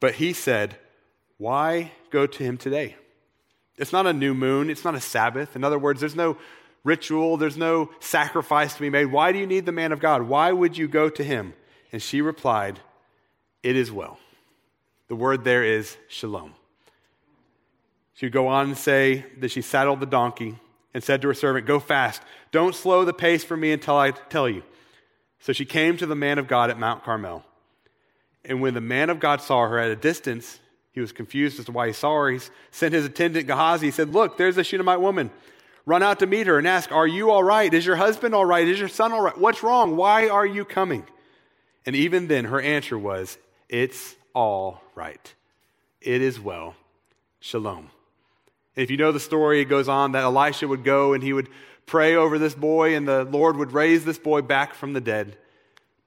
But 0.01 0.15
he 0.15 0.33
said, 0.33 0.79
Why 1.37 1.93
go 2.09 2.27
to 2.27 2.43
him 2.43 2.57
today? 2.57 2.97
It's 3.77 3.93
not 3.93 4.07
a 4.07 4.13
new 4.15 4.33
moon, 4.33 4.71
it's 4.71 4.85
not 4.85 4.95
a 4.95 5.01
Sabbath. 5.01 5.55
In 5.55 5.63
other 5.63 5.79
words, 5.79 6.01
there's 6.01 6.17
no 6.17 6.39
ritual, 6.87 7.37
there's 7.37 7.57
no 7.57 7.91
sacrifice 8.01 8.75
to 8.75 8.81
be 8.81 8.89
made. 8.89 9.07
Why 9.07 9.33
do 9.33 9.39
you 9.39 9.47
need 9.47 9.67
the 9.67 9.73
man 9.73 9.93
of 9.93 10.01
God? 10.01 10.23
Why 10.23 10.53
would 10.53 10.79
you 10.79 10.89
go 10.89 11.11
to 11.11 11.25
him? 11.25 11.53
And 11.93 12.01
she 12.01 12.23
replied, 12.23 12.81
It 13.63 13.77
is 13.77 13.91
well. 13.91 14.19
The 15.09 15.17
word 15.17 15.45
there 15.45 15.65
is 15.65 15.97
shalom. 16.09 16.55
She 18.15 18.27
would 18.27 18.33
go 18.33 18.47
on 18.49 18.69
and 18.69 18.79
say 18.79 19.27
that 19.39 19.51
she 19.51 19.61
saddled 19.61 20.01
the 20.01 20.07
donkey 20.07 20.59
and 20.95 21.05
said 21.05 21.21
to 21.23 21.29
her 21.29 21.35
servant, 21.35 21.67
Go 21.67 21.79
fast. 21.81 22.23
Don't 22.53 22.75
slow 22.75 23.05
the 23.05 23.13
pace 23.13 23.45
for 23.45 23.57
me 23.57 23.73
until 23.73 23.97
I 23.97 24.13
tell 24.13 24.49
you. 24.49 24.63
So 25.41 25.53
she 25.53 25.65
came 25.65 25.97
to 25.99 26.07
the 26.07 26.15
man 26.15 26.39
of 26.39 26.49
God 26.49 26.71
at 26.71 26.79
Mount 26.79 27.05
Carmel. 27.05 27.45
And 28.45 28.63
when 28.63 28.75
the 28.75 28.81
man 28.81 29.11
of 29.11 29.21
God 29.21 29.43
saw 29.43 29.69
her 29.69 29.79
at 29.79 29.91
a 29.91 29.97
distance, 29.97 30.61
he 30.93 31.01
was 31.01 31.13
confused 31.13 31.59
as 31.59 31.67
to 31.67 31.73
why 31.73 31.89
he 31.89 31.93
saw 31.93 32.23
her. 32.23 32.31
He 32.31 32.41
sent 32.71 32.95
his 32.95 33.05
attendant 33.05 33.47
Gehazi. 33.47 33.89
He 33.89 33.91
said, 33.91 34.15
Look, 34.15 34.39
there's 34.39 34.57
a 34.57 34.65
Shunammite 34.65 35.01
woman. 35.01 35.31
Run 35.87 36.03
out 36.03 36.19
to 36.19 36.27
meet 36.27 36.49
her 36.49 36.59
and 36.59 36.67
ask, 36.67 36.91
Are 36.91 37.07
you 37.07 37.31
all 37.31 37.45
right? 37.45 37.73
Is 37.73 37.87
your 37.87 37.97
husband 37.97 38.35
all 38.35 38.45
right? 38.45 38.67
Is 38.67 38.79
your 38.79 38.89
son 38.89 39.13
all 39.13 39.23
right? 39.23 39.39
What's 39.39 39.63
wrong? 39.63 39.97
Why 39.97 40.29
are 40.29 40.45
you 40.45 40.65
coming? 40.65 41.07
And 41.87 41.95
even 41.95 42.27
then, 42.27 42.47
her 42.47 42.61
answer 42.61 42.99
was, 42.99 43.39
It's 43.69 44.17
all 44.35 44.83
right. 44.97 45.33
It 46.01 46.21
is 46.21 46.41
well. 46.41 46.75
Shalom. 47.39 47.91
If 48.75 48.91
you 48.91 48.97
know 48.97 49.13
the 49.13 49.21
story, 49.21 49.61
it 49.61 49.67
goes 49.67 49.89
on 49.89 50.13
that 50.13 50.25
Elisha 50.25 50.67
would 50.67 50.85
go 50.85 51.15
and 51.15 51.23
he 51.23 51.33
would 51.33 51.49
pray 51.87 52.17
over 52.17 52.37
this 52.39 52.55
boy, 52.55 52.97
and 52.97 53.07
the 53.07 53.25
Lord 53.25 53.57
would 53.57 53.73
raise 53.73 54.05
this 54.05 54.19
boy 54.19 54.43
back 54.43 54.75
from 54.75 54.93
the 54.93 55.01
dead 55.01 55.37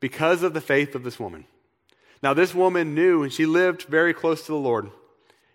because 0.02 0.44
of 0.44 0.54
the 0.54 0.62
faith 0.62 0.94
of 0.94 1.04
this 1.04 1.20
woman. 1.20 1.46
Now, 2.22 2.34
this 2.34 2.54
woman 2.54 2.94
knew, 2.94 3.24
and 3.24 3.32
she 3.32 3.46
lived 3.46 3.84
very 3.84 4.14
close 4.14 4.42
to 4.42 4.52
the 4.52 4.58
Lord, 4.58 4.92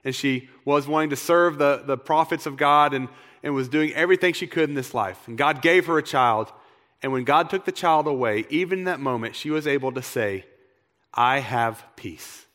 and 0.02 0.14
she 0.14 0.48
was 0.64 0.88
wanting 0.88 1.10
to 1.10 1.16
serve 1.16 1.58
the, 1.58 1.82
the 1.84 1.98
prophets 1.98 2.46
of 2.46 2.56
God 2.56 2.94
and, 2.94 3.08
and 3.44 3.54
was 3.54 3.68
doing 3.68 3.92
everything 3.92 4.32
she 4.32 4.46
could 4.46 4.70
in 4.70 4.74
this 4.74 4.94
life. 4.94 5.28
And 5.28 5.36
God 5.36 5.60
gave 5.60 5.86
her 5.86 5.98
a 5.98 6.02
child, 6.02 6.50
and 7.02 7.12
when 7.12 7.24
God 7.24 7.50
took 7.50 7.66
the 7.66 7.72
child 7.72 8.06
away, 8.06 8.46
even 8.48 8.80
in 8.80 8.84
that 8.86 9.00
moment, 9.00 9.36
she 9.36 9.50
was 9.50 9.66
able 9.66 9.92
to 9.92 10.02
say, 10.02 10.46
I 11.12 11.40
have 11.40 11.84
peace. 11.94 12.46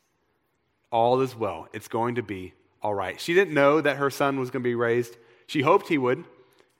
All 0.91 1.21
is 1.21 1.35
well. 1.35 1.67
It's 1.71 1.87
going 1.87 2.15
to 2.15 2.23
be 2.23 2.53
all 2.81 2.95
right. 2.95 3.21
She 3.21 3.35
didn't 3.35 3.53
know 3.53 3.79
that 3.79 3.97
her 3.97 4.09
son 4.09 4.39
was 4.39 4.49
going 4.49 4.63
to 4.63 4.67
be 4.67 4.73
raised. 4.73 5.15
She 5.45 5.61
hoped 5.61 5.89
he 5.89 5.99
would, 5.99 6.23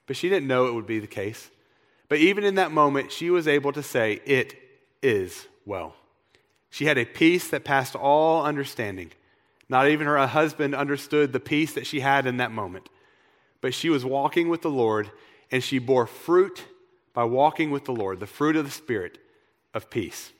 but 0.08 0.16
she 0.16 0.28
didn't 0.28 0.48
know 0.48 0.66
it 0.66 0.74
would 0.74 0.86
be 0.86 0.98
the 0.98 1.06
case. 1.06 1.48
But 2.08 2.18
even 2.18 2.42
in 2.42 2.56
that 2.56 2.72
moment, 2.72 3.12
she 3.12 3.30
was 3.30 3.46
able 3.46 3.72
to 3.72 3.82
say, 3.82 4.20
It 4.26 4.54
is 5.02 5.46
well. 5.64 5.94
She 6.68 6.86
had 6.86 6.98
a 6.98 7.04
peace 7.04 7.48
that 7.50 7.64
passed 7.64 7.94
all 7.94 8.44
understanding. 8.44 9.12
Not 9.68 9.88
even 9.88 10.08
her 10.08 10.26
husband 10.26 10.74
understood 10.74 11.32
the 11.32 11.38
peace 11.38 11.74
that 11.74 11.86
she 11.86 12.00
had 12.00 12.26
in 12.26 12.38
that 12.38 12.50
moment. 12.50 12.88
But 13.60 13.74
she 13.74 13.90
was 13.90 14.04
walking 14.04 14.48
with 14.48 14.62
the 14.62 14.70
Lord, 14.70 15.10
and 15.50 15.62
she 15.62 15.78
bore 15.78 16.06
fruit 16.06 16.64
by 17.12 17.24
walking 17.24 17.70
with 17.70 17.84
the 17.84 17.92
Lord, 17.92 18.20
the 18.20 18.26
fruit 18.26 18.56
of 18.56 18.64
the 18.64 18.70
Spirit 18.70 19.18
of 19.74 19.90
peace. 19.90 20.32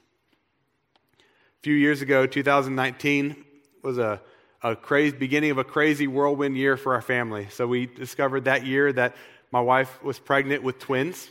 A 1.18 1.62
few 1.62 1.74
years 1.74 2.00
ago, 2.00 2.26
2019 2.26 3.44
was 3.82 3.98
a 3.98 4.20
a 4.62 4.76
crazy 4.76 5.16
beginning 5.16 5.50
of 5.50 5.58
a 5.58 5.64
crazy 5.64 6.06
whirlwind 6.06 6.56
year 6.56 6.76
for 6.76 6.94
our 6.94 7.00
family. 7.00 7.48
So 7.50 7.66
we 7.66 7.86
discovered 7.86 8.44
that 8.44 8.66
year 8.66 8.92
that 8.92 9.16
my 9.50 9.60
wife 9.60 10.02
was 10.02 10.18
pregnant 10.18 10.62
with 10.62 10.78
twins. 10.78 11.30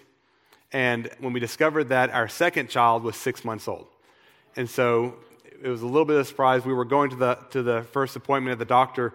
And 0.71 1.09
when 1.19 1.33
we 1.33 1.39
discovered 1.39 1.89
that, 1.89 2.09
our 2.09 2.27
second 2.27 2.69
child 2.69 3.03
was 3.03 3.15
six 3.15 3.45
months 3.45 3.67
old. 3.67 3.87
And 4.55 4.67
so 4.69 5.15
it 5.61 5.67
was 5.67 5.81
a 5.83 5.85
little 5.85 6.05
bit 6.05 6.15
of 6.15 6.21
a 6.21 6.25
surprise. 6.25 6.65
We 6.65 6.73
were 6.73 6.85
going 6.85 7.11
to 7.11 7.15
the, 7.15 7.35
to 7.51 7.61
the 7.61 7.83
first 7.91 8.15
appointment 8.15 8.53
at 8.53 8.59
the 8.59 8.65
doctor, 8.65 9.13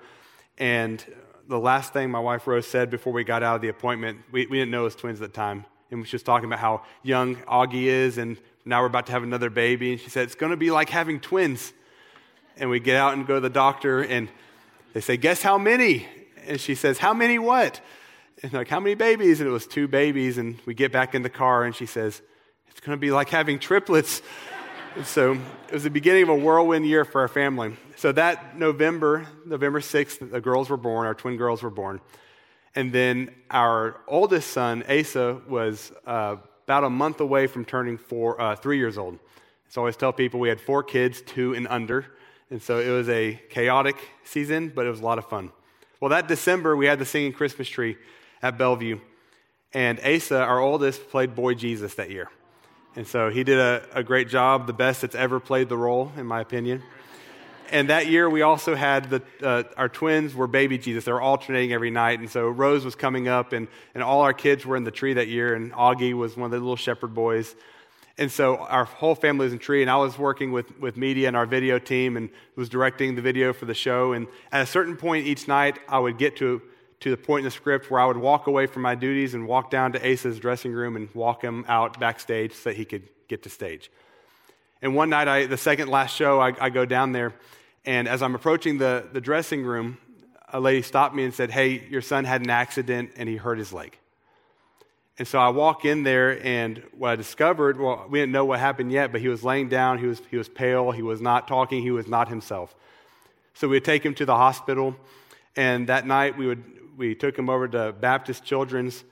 and 0.58 1.04
the 1.48 1.58
last 1.58 1.92
thing 1.92 2.10
my 2.10 2.20
wife 2.20 2.46
Rose 2.46 2.66
said 2.66 2.90
before 2.90 3.12
we 3.12 3.24
got 3.24 3.42
out 3.42 3.56
of 3.56 3.62
the 3.62 3.68
appointment, 3.68 4.20
we, 4.32 4.46
we 4.46 4.58
didn't 4.58 4.70
know 4.70 4.82
it 4.82 4.84
was 4.84 4.96
twins 4.96 5.20
at 5.20 5.32
the 5.32 5.36
time. 5.36 5.64
And 5.90 6.06
she 6.06 6.16
was 6.16 6.22
talking 6.22 6.46
about 6.46 6.58
how 6.58 6.82
young 7.02 7.36
Augie 7.36 7.84
is, 7.84 8.18
and 8.18 8.38
now 8.64 8.80
we're 8.80 8.86
about 8.86 9.06
to 9.06 9.12
have 9.12 9.22
another 9.22 9.50
baby. 9.50 9.92
And 9.92 10.00
she 10.00 10.10
said, 10.10 10.24
It's 10.24 10.34
going 10.34 10.50
to 10.50 10.56
be 10.56 10.70
like 10.70 10.88
having 10.88 11.20
twins 11.20 11.72
and 12.56 12.70
we 12.70 12.80
get 12.80 12.96
out 12.96 13.14
and 13.14 13.26
go 13.26 13.34
to 13.34 13.40
the 13.40 13.50
doctor, 13.50 14.02
and 14.02 14.28
they 14.92 15.00
say, 15.00 15.16
Guess 15.16 15.42
how 15.42 15.58
many? 15.58 16.06
And 16.46 16.60
she 16.60 16.74
says, 16.74 16.98
How 16.98 17.12
many 17.14 17.38
what? 17.38 17.80
And 18.42 18.52
like, 18.52 18.68
How 18.68 18.80
many 18.80 18.94
babies? 18.94 19.40
And 19.40 19.48
it 19.48 19.52
was 19.52 19.66
two 19.66 19.88
babies. 19.88 20.38
And 20.38 20.58
we 20.66 20.74
get 20.74 20.92
back 20.92 21.14
in 21.14 21.22
the 21.22 21.30
car, 21.30 21.64
and 21.64 21.74
she 21.74 21.86
says, 21.86 22.22
It's 22.68 22.80
going 22.80 22.96
to 22.96 23.00
be 23.00 23.10
like 23.10 23.28
having 23.28 23.58
triplets. 23.58 24.22
So 25.02 25.32
it 25.32 25.72
was 25.72 25.82
the 25.82 25.90
beginning 25.90 26.22
of 26.22 26.28
a 26.28 26.34
whirlwind 26.36 26.86
year 26.86 27.04
for 27.04 27.20
our 27.20 27.28
family. 27.28 27.76
So 27.96 28.12
that 28.12 28.56
November, 28.56 29.26
November 29.44 29.80
6th, 29.80 30.30
the 30.30 30.40
girls 30.40 30.70
were 30.70 30.76
born, 30.76 31.06
our 31.06 31.14
twin 31.14 31.36
girls 31.36 31.62
were 31.62 31.70
born. 31.70 32.00
And 32.76 32.92
then 32.92 33.34
our 33.50 34.00
oldest 34.06 34.50
son, 34.50 34.84
Asa, 34.88 35.40
was 35.48 35.92
uh, 36.06 36.36
about 36.64 36.84
a 36.84 36.90
month 36.90 37.20
away 37.20 37.46
from 37.46 37.64
turning 37.64 37.98
four, 37.98 38.40
uh, 38.40 38.56
three 38.56 38.78
years 38.78 38.96
old. 38.96 39.18
So 39.68 39.80
I 39.80 39.82
always 39.82 39.96
tell 39.96 40.12
people 40.12 40.38
we 40.38 40.48
had 40.48 40.60
four 40.60 40.82
kids, 40.82 41.22
two 41.22 41.54
and 41.54 41.66
under. 41.68 42.06
And 42.50 42.62
so 42.62 42.78
it 42.78 42.90
was 42.90 43.08
a 43.08 43.40
chaotic 43.50 43.96
season, 44.22 44.72
but 44.74 44.86
it 44.86 44.90
was 44.90 45.00
a 45.00 45.04
lot 45.04 45.18
of 45.18 45.28
fun. 45.28 45.50
Well, 46.00 46.10
that 46.10 46.28
December, 46.28 46.76
we 46.76 46.86
had 46.86 46.98
the 46.98 47.04
singing 47.04 47.32
Christmas 47.32 47.68
tree 47.68 47.96
at 48.42 48.58
Bellevue. 48.58 49.00
And 49.72 49.98
Asa, 50.00 50.40
our 50.40 50.60
oldest, 50.60 51.08
played 51.08 51.34
Boy 51.34 51.54
Jesus 51.54 51.94
that 51.96 52.10
year. 52.10 52.30
And 52.96 53.06
so 53.06 53.30
he 53.30 53.42
did 53.42 53.58
a, 53.58 53.82
a 53.92 54.02
great 54.02 54.28
job, 54.28 54.66
the 54.66 54.72
best 54.72 55.00
that's 55.00 55.16
ever 55.16 55.40
played 55.40 55.68
the 55.68 55.76
role, 55.76 56.12
in 56.16 56.26
my 56.26 56.40
opinion. 56.40 56.82
And 57.72 57.88
that 57.88 58.06
year, 58.06 58.30
we 58.30 58.42
also 58.42 58.74
had 58.74 59.10
the, 59.10 59.22
uh, 59.42 59.64
our 59.76 59.88
twins 59.88 60.34
were 60.34 60.46
baby 60.46 60.78
Jesus. 60.78 61.04
They 61.04 61.12
were 61.12 61.20
alternating 61.20 61.72
every 61.72 61.90
night. 61.90 62.20
And 62.20 62.30
so 62.30 62.48
Rose 62.48 62.84
was 62.84 62.94
coming 62.94 63.26
up, 63.26 63.52
and, 63.52 63.66
and 63.94 64.02
all 64.02 64.20
our 64.20 64.32
kids 64.32 64.64
were 64.64 64.76
in 64.76 64.84
the 64.84 64.92
tree 64.92 65.14
that 65.14 65.28
year. 65.28 65.54
And 65.54 65.72
Augie 65.72 66.14
was 66.14 66.36
one 66.36 66.46
of 66.46 66.50
the 66.52 66.58
little 66.58 66.76
shepherd 66.76 67.14
boys. 67.14 67.56
And 68.16 68.30
so 68.30 68.58
our 68.58 68.84
whole 68.84 69.16
family 69.16 69.46
was 69.46 69.52
in 69.52 69.58
tree, 69.58 69.82
and 69.82 69.90
I 69.90 69.96
was 69.96 70.16
working 70.16 70.52
with, 70.52 70.78
with 70.78 70.96
media 70.96 71.26
and 71.26 71.36
our 71.36 71.46
video 71.46 71.80
team 71.80 72.16
and 72.16 72.28
was 72.54 72.68
directing 72.68 73.16
the 73.16 73.22
video 73.22 73.52
for 73.52 73.64
the 73.64 73.74
show. 73.74 74.12
And 74.12 74.28
at 74.52 74.62
a 74.62 74.66
certain 74.66 74.96
point 74.96 75.26
each 75.26 75.48
night, 75.48 75.80
I 75.88 75.98
would 75.98 76.16
get 76.16 76.36
to, 76.36 76.62
to 77.00 77.10
the 77.10 77.16
point 77.16 77.40
in 77.40 77.44
the 77.44 77.50
script 77.50 77.90
where 77.90 78.00
I 78.00 78.06
would 78.06 78.16
walk 78.16 78.46
away 78.46 78.66
from 78.66 78.82
my 78.82 78.94
duties 78.94 79.34
and 79.34 79.46
walk 79.46 79.70
down 79.70 79.92
to 79.92 80.12
Asa's 80.12 80.38
dressing 80.38 80.72
room 80.72 80.96
and 80.96 81.08
walk 81.14 81.42
him 81.42 81.64
out 81.68 81.98
backstage 82.00 82.52
so 82.52 82.70
that 82.70 82.76
he 82.76 82.84
could 82.84 83.08
get 83.28 83.42
to 83.42 83.50
stage. 83.50 83.90
And 84.80 84.94
one 84.94 85.10
night, 85.10 85.28
I, 85.28 85.46
the 85.46 85.56
second 85.56 85.88
last 85.88 86.14
show, 86.14 86.40
I, 86.40 86.52
I 86.60 86.70
go 86.70 86.84
down 86.84 87.12
there, 87.12 87.34
and 87.84 88.06
as 88.06 88.22
I'm 88.22 88.34
approaching 88.34 88.78
the, 88.78 89.06
the 89.12 89.20
dressing 89.20 89.64
room, 89.64 89.98
a 90.52 90.60
lady 90.60 90.82
stopped 90.82 91.14
me 91.14 91.24
and 91.24 91.34
said, 91.34 91.50
Hey, 91.50 91.86
your 91.88 92.02
son 92.02 92.24
had 92.24 92.42
an 92.42 92.50
accident 92.50 93.12
and 93.16 93.28
he 93.28 93.36
hurt 93.36 93.58
his 93.58 93.72
leg. 93.72 93.98
And 95.18 95.28
so 95.28 95.38
I 95.38 95.50
walk 95.50 95.84
in 95.84 96.02
there, 96.02 96.44
and 96.44 96.82
what 96.96 97.10
I 97.10 97.16
discovered, 97.16 97.78
well, 97.78 98.04
we 98.08 98.18
didn't 98.18 98.32
know 98.32 98.44
what 98.44 98.58
happened 98.58 98.90
yet, 98.90 99.12
but 99.12 99.20
he 99.20 99.28
was 99.28 99.44
laying 99.44 99.68
down, 99.68 99.98
he 99.98 100.06
was, 100.06 100.20
he 100.28 100.36
was 100.36 100.48
pale, 100.48 100.90
he 100.90 101.02
was 101.02 101.20
not 101.20 101.46
talking, 101.46 101.82
he 101.82 101.92
was 101.92 102.08
not 102.08 102.28
himself. 102.28 102.74
So 103.54 103.68
we 103.68 103.76
would 103.76 103.84
take 103.84 104.04
him 104.04 104.14
to 104.14 104.26
the 104.26 104.34
hospital, 104.34 104.96
and 105.54 105.86
that 105.86 106.04
night 106.04 106.36
we, 106.36 106.48
would, 106.48 106.64
we 106.96 107.14
took 107.14 107.38
him 107.38 107.48
over 107.48 107.68
to 107.68 107.92
Baptist 107.92 108.44
Children's, 108.44 109.04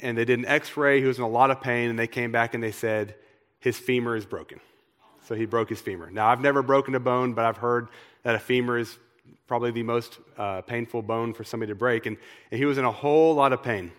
and 0.00 0.16
they 0.16 0.24
did 0.24 0.38
an 0.38 0.46
x 0.46 0.76
ray. 0.76 1.00
He 1.00 1.06
was 1.06 1.18
in 1.18 1.24
a 1.24 1.28
lot 1.28 1.50
of 1.50 1.60
pain, 1.60 1.90
and 1.90 1.98
they 1.98 2.06
came 2.06 2.32
back 2.32 2.54
and 2.54 2.62
they 2.62 2.72
said, 2.72 3.14
his 3.60 3.78
femur 3.78 4.16
is 4.16 4.26
broken. 4.26 4.60
So 5.24 5.34
he 5.34 5.46
broke 5.46 5.68
his 5.68 5.80
femur. 5.80 6.10
Now, 6.10 6.28
I've 6.28 6.40
never 6.40 6.62
broken 6.62 6.94
a 6.94 7.00
bone, 7.00 7.32
but 7.32 7.44
I've 7.44 7.58
heard 7.58 7.88
that 8.24 8.34
a 8.34 8.38
femur 8.40 8.78
is 8.78 8.98
probably 9.46 9.70
the 9.70 9.84
most 9.84 10.18
uh, 10.36 10.62
painful 10.62 11.02
bone 11.02 11.32
for 11.32 11.44
somebody 11.44 11.70
to 11.70 11.76
break, 11.76 12.06
and, 12.06 12.16
and 12.50 12.58
he 12.58 12.64
was 12.64 12.78
in 12.78 12.84
a 12.84 12.90
whole 12.90 13.34
lot 13.34 13.52
of 13.52 13.62
pain. 13.62 13.92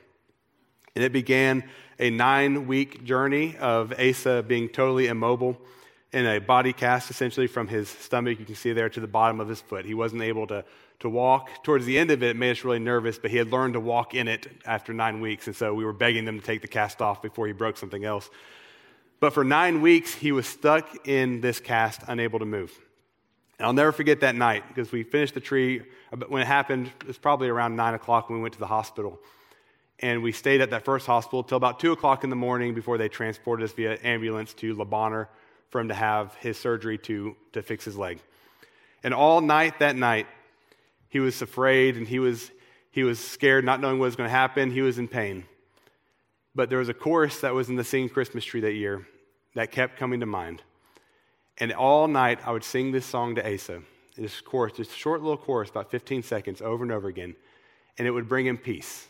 And 0.95 1.03
it 1.03 1.11
began 1.11 1.63
a 1.97 2.09
nine 2.09 2.67
week 2.67 3.03
journey 3.03 3.55
of 3.57 3.93
Asa 3.99 4.43
being 4.45 4.67
totally 4.67 5.07
immobile. 5.07 5.57
In 6.13 6.27
a 6.27 6.39
body 6.39 6.73
cast 6.73 7.09
essentially 7.09 7.47
from 7.47 7.67
his 7.67 7.89
stomach, 7.89 8.39
you 8.39 8.45
can 8.45 8.55
see 8.55 8.71
there, 8.71 8.87
to 8.87 8.99
the 8.99 9.07
bottom 9.07 9.39
of 9.39 9.49
his 9.49 9.59
foot. 9.59 9.83
He 9.83 9.95
wasn't 9.95 10.21
able 10.21 10.45
to, 10.47 10.63
to 10.99 11.09
walk. 11.09 11.63
Towards 11.63 11.85
the 11.85 11.97
end 11.97 12.11
of 12.11 12.21
it, 12.21 12.29
it 12.29 12.35
made 12.35 12.51
us 12.51 12.63
really 12.63 12.79
nervous, 12.79 13.17
but 13.17 13.31
he 13.31 13.37
had 13.37 13.51
learned 13.51 13.73
to 13.73 13.79
walk 13.79 14.13
in 14.13 14.27
it 14.27 14.47
after 14.63 14.93
nine 14.93 15.21
weeks. 15.21 15.47
And 15.47 15.55
so 15.55 15.73
we 15.73 15.83
were 15.83 15.93
begging 15.93 16.25
them 16.25 16.39
to 16.39 16.45
take 16.45 16.61
the 16.61 16.67
cast 16.67 17.01
off 17.01 17.23
before 17.23 17.47
he 17.47 17.53
broke 17.53 17.77
something 17.77 18.05
else. 18.05 18.29
But 19.19 19.33
for 19.33 19.43
nine 19.43 19.81
weeks, 19.81 20.13
he 20.13 20.31
was 20.31 20.45
stuck 20.45 21.07
in 21.07 21.41
this 21.41 21.59
cast, 21.59 22.01
unable 22.07 22.39
to 22.39 22.45
move. 22.45 22.71
And 23.57 23.65
I'll 23.65 23.73
never 23.73 23.91
forget 23.91 24.19
that 24.19 24.35
night 24.35 24.67
because 24.67 24.91
we 24.91 25.01
finished 25.01 25.33
the 25.33 25.39
tree. 25.39 25.81
Uh, 26.11 26.17
when 26.27 26.43
it 26.43 26.47
happened, 26.47 26.91
it 27.01 27.07
was 27.07 27.17
probably 27.17 27.49
around 27.49 27.75
9 27.75 27.93
o'clock 27.95 28.29
when 28.29 28.37
we 28.37 28.43
went 28.43 28.53
to 28.53 28.59
the 28.59 28.67
hospital. 28.67 29.19
And 29.99 30.21
we 30.21 30.31
stayed 30.31 30.61
at 30.61 30.69
that 30.71 30.85
first 30.85 31.07
hospital 31.07 31.43
till 31.43 31.57
about 31.57 31.79
2 31.79 31.91
o'clock 31.91 32.23
in 32.23 32.29
the 32.29 32.35
morning 32.35 32.75
before 32.75 32.97
they 32.97 33.09
transported 33.09 33.63
us 33.63 33.71
via 33.71 33.97
ambulance 34.03 34.53
to 34.55 34.75
Le 34.75 34.85
Bonheur 34.85 35.29
for 35.73 35.81
him 35.81 35.87
to 35.87 35.95
have 35.95 36.35
his 36.35 36.55
surgery 36.55 36.99
to, 36.99 37.35
to 37.51 37.63
fix 37.63 37.83
his 37.83 37.97
leg. 37.97 38.19
And 39.03 39.11
all 39.11 39.41
night 39.41 39.79
that 39.79 39.95
night, 39.95 40.27
he 41.09 41.19
was 41.19 41.41
afraid 41.41 41.97
and 41.97 42.07
he 42.07 42.19
was, 42.19 42.51
he 42.91 43.03
was 43.03 43.19
scared, 43.19 43.65
not 43.65 43.81
knowing 43.81 43.97
what 43.97 44.05
was 44.05 44.15
going 44.15 44.29
to 44.29 44.35
happen. 44.35 44.69
He 44.69 44.81
was 44.81 44.99
in 44.99 45.07
pain. 45.07 45.45
But 46.53 46.69
there 46.69 46.77
was 46.77 46.89
a 46.89 46.93
chorus 46.93 47.41
that 47.41 47.55
was 47.55 47.69
in 47.69 47.75
the 47.75 47.83
Singing 47.83 48.09
Christmas 48.09 48.45
Tree 48.45 48.61
that 48.61 48.73
year 48.73 49.07
that 49.55 49.71
kept 49.71 49.97
coming 49.97 50.19
to 50.19 50.27
mind. 50.27 50.61
And 51.57 51.73
all 51.73 52.07
night, 52.07 52.39
I 52.45 52.51
would 52.51 52.63
sing 52.63 52.91
this 52.91 53.07
song 53.07 53.33
to 53.35 53.53
Asa. 53.53 53.81
This 54.15 54.41
chorus, 54.41 54.77
a 54.77 54.83
short 54.83 55.23
little 55.23 55.37
chorus, 55.37 55.71
about 55.71 55.89
15 55.89 56.21
seconds, 56.21 56.61
over 56.61 56.83
and 56.83 56.91
over 56.91 57.07
again. 57.07 57.35
And 57.97 58.07
it 58.07 58.11
would 58.11 58.29
bring 58.29 58.45
him 58.45 58.59
peace. 58.59 59.07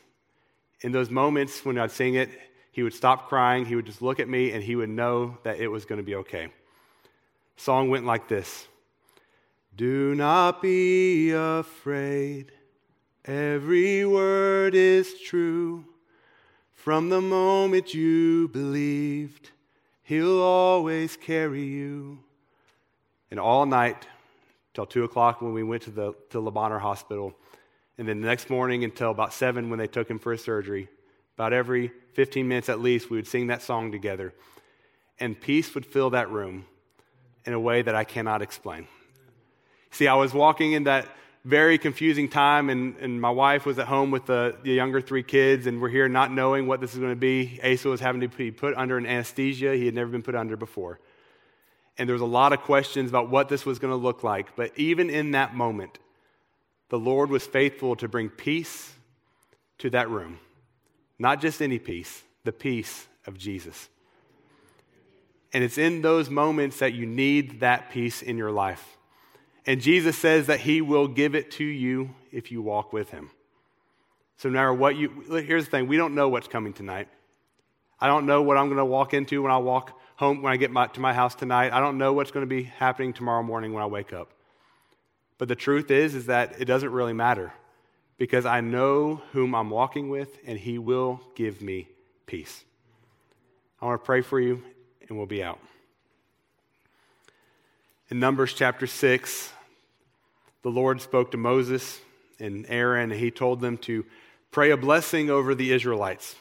In 0.79 0.93
those 0.93 1.09
moments 1.09 1.65
when 1.65 1.77
I'd 1.77 1.91
sing 1.91 2.15
it, 2.15 2.29
he 2.73 2.81
would 2.81 2.93
stop 2.93 3.29
crying, 3.29 3.65
he 3.65 3.75
would 3.75 3.85
just 3.85 4.01
look 4.01 4.19
at 4.19 4.27
me, 4.27 4.51
and 4.51 4.63
he 4.63 4.75
would 4.75 4.89
know 4.89 5.37
that 5.43 5.59
it 5.59 5.67
was 5.67 5.85
going 5.85 5.97
to 5.99 6.03
be 6.03 6.15
okay. 6.15 6.47
Song 7.55 7.87
went 7.89 8.03
like 8.03 8.27
this 8.27 8.67
Do 9.75 10.15
not 10.15 10.59
be 10.59 11.31
afraid, 11.31 12.51
every 13.23 14.05
word 14.05 14.73
is 14.73 15.21
true. 15.21 15.85
From 16.73 17.09
the 17.09 17.21
moment 17.21 17.93
you 17.93 18.47
believed, 18.47 19.51
he'll 20.01 20.41
always 20.41 21.15
carry 21.15 21.63
you. 21.63 22.19
And 23.29 23.39
all 23.39 23.67
night, 23.67 24.07
till 24.73 24.87
2 24.87 25.03
o'clock 25.03 25.43
when 25.43 25.53
we 25.53 25.61
went 25.61 25.83
to 25.83 25.91
the 25.91 26.13
to 26.31 26.39
Le 26.39 26.49
Bonheur 26.49 26.79
Hospital, 26.79 27.35
and 27.99 28.07
then 28.07 28.19
the 28.19 28.27
next 28.27 28.49
morning 28.49 28.83
until 28.83 29.11
about 29.11 29.31
7 29.31 29.69
when 29.69 29.77
they 29.77 29.87
took 29.87 30.09
him 30.09 30.17
for 30.17 30.31
his 30.31 30.43
surgery, 30.43 30.89
about 31.35 31.53
every 31.53 31.91
15 32.13 32.47
minutes 32.47 32.69
at 32.69 32.79
least, 32.79 33.09
we 33.09 33.17
would 33.17 33.27
sing 33.27 33.47
that 33.47 33.61
song 33.61 33.91
together. 33.91 34.33
And 35.19 35.39
peace 35.39 35.73
would 35.75 35.85
fill 35.85 36.11
that 36.11 36.29
room 36.29 36.65
in 37.45 37.53
a 37.53 37.59
way 37.59 37.81
that 37.81 37.95
I 37.95 38.03
cannot 38.03 38.41
explain. 38.41 38.87
See, 39.91 40.07
I 40.07 40.15
was 40.15 40.33
walking 40.33 40.73
in 40.73 40.85
that 40.85 41.07
very 41.45 41.77
confusing 41.77 42.29
time, 42.29 42.69
and, 42.69 42.95
and 42.97 43.19
my 43.19 43.29
wife 43.29 43.65
was 43.65 43.77
at 43.77 43.87
home 43.87 44.11
with 44.11 44.25
the, 44.25 44.55
the 44.63 44.71
younger 44.71 45.01
three 45.01 45.23
kids, 45.23 45.67
and 45.67 45.81
we're 45.81 45.89
here 45.89 46.07
not 46.07 46.31
knowing 46.31 46.67
what 46.67 46.79
this 46.79 46.93
is 46.93 46.99
going 46.99 47.11
to 47.11 47.17
be. 47.17 47.59
Asa 47.63 47.89
was 47.89 47.99
having 47.99 48.21
to 48.21 48.27
be 48.29 48.49
put 48.49 48.75
under 48.75 48.97
an 48.97 49.05
anesthesia 49.05 49.75
he 49.75 49.85
had 49.85 49.93
never 49.93 50.09
been 50.09 50.23
put 50.23 50.35
under 50.35 50.55
before. 50.55 50.99
And 51.97 52.07
there 52.07 52.13
was 52.13 52.21
a 52.21 52.25
lot 52.25 52.53
of 52.53 52.61
questions 52.61 53.09
about 53.09 53.29
what 53.29 53.49
this 53.49 53.65
was 53.65 53.77
going 53.77 53.91
to 53.91 53.97
look 53.97 54.23
like. 54.23 54.55
But 54.55 54.71
even 54.77 55.09
in 55.09 55.31
that 55.31 55.53
moment, 55.53 55.99
the 56.89 56.97
Lord 56.97 57.29
was 57.29 57.45
faithful 57.45 57.95
to 57.97 58.07
bring 58.07 58.29
peace 58.29 58.93
to 59.79 59.89
that 59.91 60.09
room. 60.09 60.39
Not 61.23 61.39
just 61.39 61.61
any 61.61 61.79
peace, 61.79 62.21
the 62.43 62.51
peace 62.51 63.07
of 63.25 63.37
Jesus. 63.37 63.87
And 65.53 65.63
it's 65.63 65.77
in 65.77 66.01
those 66.01 66.29
moments 66.29 66.79
that 66.79 66.95
you 66.95 67.05
need 67.05 67.61
that 67.61 67.91
peace 67.91 68.21
in 68.21 68.37
your 68.37 68.51
life. 68.51 68.97
And 69.65 69.79
Jesus 69.79 70.17
says 70.17 70.47
that 70.47 70.59
he 70.59 70.81
will 70.81 71.07
give 71.07 71.33
it 71.33 71.49
to 71.51 71.63
you 71.63 72.13
if 72.33 72.51
you 72.51 72.61
walk 72.61 72.91
with 72.91 73.11
him. 73.11 73.31
So 74.35 74.49
no 74.49 74.55
matter 74.55 74.73
what 74.73 74.97
you, 74.97 75.23
here's 75.29 75.63
the 75.63 75.71
thing 75.71 75.87
we 75.87 75.95
don't 75.95 76.13
know 76.13 76.27
what's 76.27 76.49
coming 76.49 76.73
tonight. 76.73 77.07
I 78.01 78.07
don't 78.07 78.25
know 78.25 78.41
what 78.41 78.57
I'm 78.57 78.65
going 78.65 78.79
to 78.79 78.83
walk 78.83 79.13
into 79.13 79.41
when 79.41 79.51
I 79.53 79.59
walk 79.59 79.97
home, 80.17 80.41
when 80.41 80.51
I 80.51 80.57
get 80.57 80.71
my, 80.71 80.87
to 80.87 80.99
my 80.99 81.13
house 81.13 81.35
tonight. 81.35 81.71
I 81.71 81.79
don't 81.79 81.97
know 81.97 82.11
what's 82.11 82.31
going 82.31 82.45
to 82.45 82.53
be 82.53 82.63
happening 82.63 83.13
tomorrow 83.13 83.43
morning 83.43 83.71
when 83.71 83.81
I 83.81 83.85
wake 83.85 84.11
up. 84.11 84.33
But 85.37 85.47
the 85.47 85.55
truth 85.55 85.89
is, 85.89 86.15
is 86.15 86.25
that 86.25 86.59
it 86.59 86.65
doesn't 86.65 86.91
really 86.91 87.13
matter 87.13 87.53
because 88.17 88.45
I 88.45 88.61
know 88.61 89.21
whom 89.31 89.55
I'm 89.55 89.69
walking 89.69 90.09
with, 90.09 90.37
and 90.45 90.57
He 90.57 90.77
will 90.77 91.21
give 91.35 91.61
me 91.61 91.87
peace. 92.25 92.63
I 93.81 93.85
want 93.85 94.01
to 94.01 94.05
pray 94.05 94.21
for 94.21 94.39
you, 94.39 94.63
and 95.07 95.17
we'll 95.17 95.27
be 95.27 95.43
out. 95.43 95.59
In 98.09 98.19
Numbers 98.19 98.53
chapter 98.53 98.87
6, 98.87 99.51
the 100.61 100.69
Lord 100.69 101.01
spoke 101.01 101.31
to 101.31 101.37
Moses 101.37 101.99
and 102.39 102.65
Aaron, 102.69 103.11
and 103.11 103.19
He 103.19 103.31
told 103.31 103.59
them 103.59 103.77
to 103.79 104.05
pray 104.51 104.71
a 104.71 104.77
blessing 104.77 105.29
over 105.29 105.55
the 105.55 105.71
Israelites. 105.71 106.35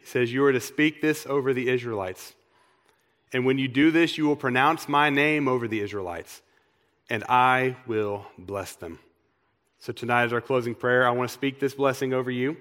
He 0.00 0.06
says, 0.06 0.32
You 0.32 0.44
are 0.44 0.52
to 0.52 0.60
speak 0.60 1.00
this 1.00 1.26
over 1.26 1.52
the 1.52 1.68
Israelites. 1.68 2.34
And 3.32 3.46
when 3.46 3.58
you 3.58 3.68
do 3.68 3.90
this, 3.90 4.18
you 4.18 4.26
will 4.26 4.36
pronounce 4.36 4.88
my 4.88 5.10
name 5.10 5.48
over 5.48 5.68
the 5.68 5.80
Israelites, 5.80 6.42
and 7.08 7.24
I 7.24 7.76
will 7.86 8.26
bless 8.36 8.74
them. 8.74 8.98
So, 9.82 9.92
tonight, 9.92 10.26
as 10.26 10.32
our 10.32 10.40
closing 10.40 10.76
prayer, 10.76 11.04
I 11.04 11.10
want 11.10 11.28
to 11.28 11.34
speak 11.34 11.58
this 11.58 11.74
blessing 11.74 12.14
over 12.14 12.30
you 12.30 12.56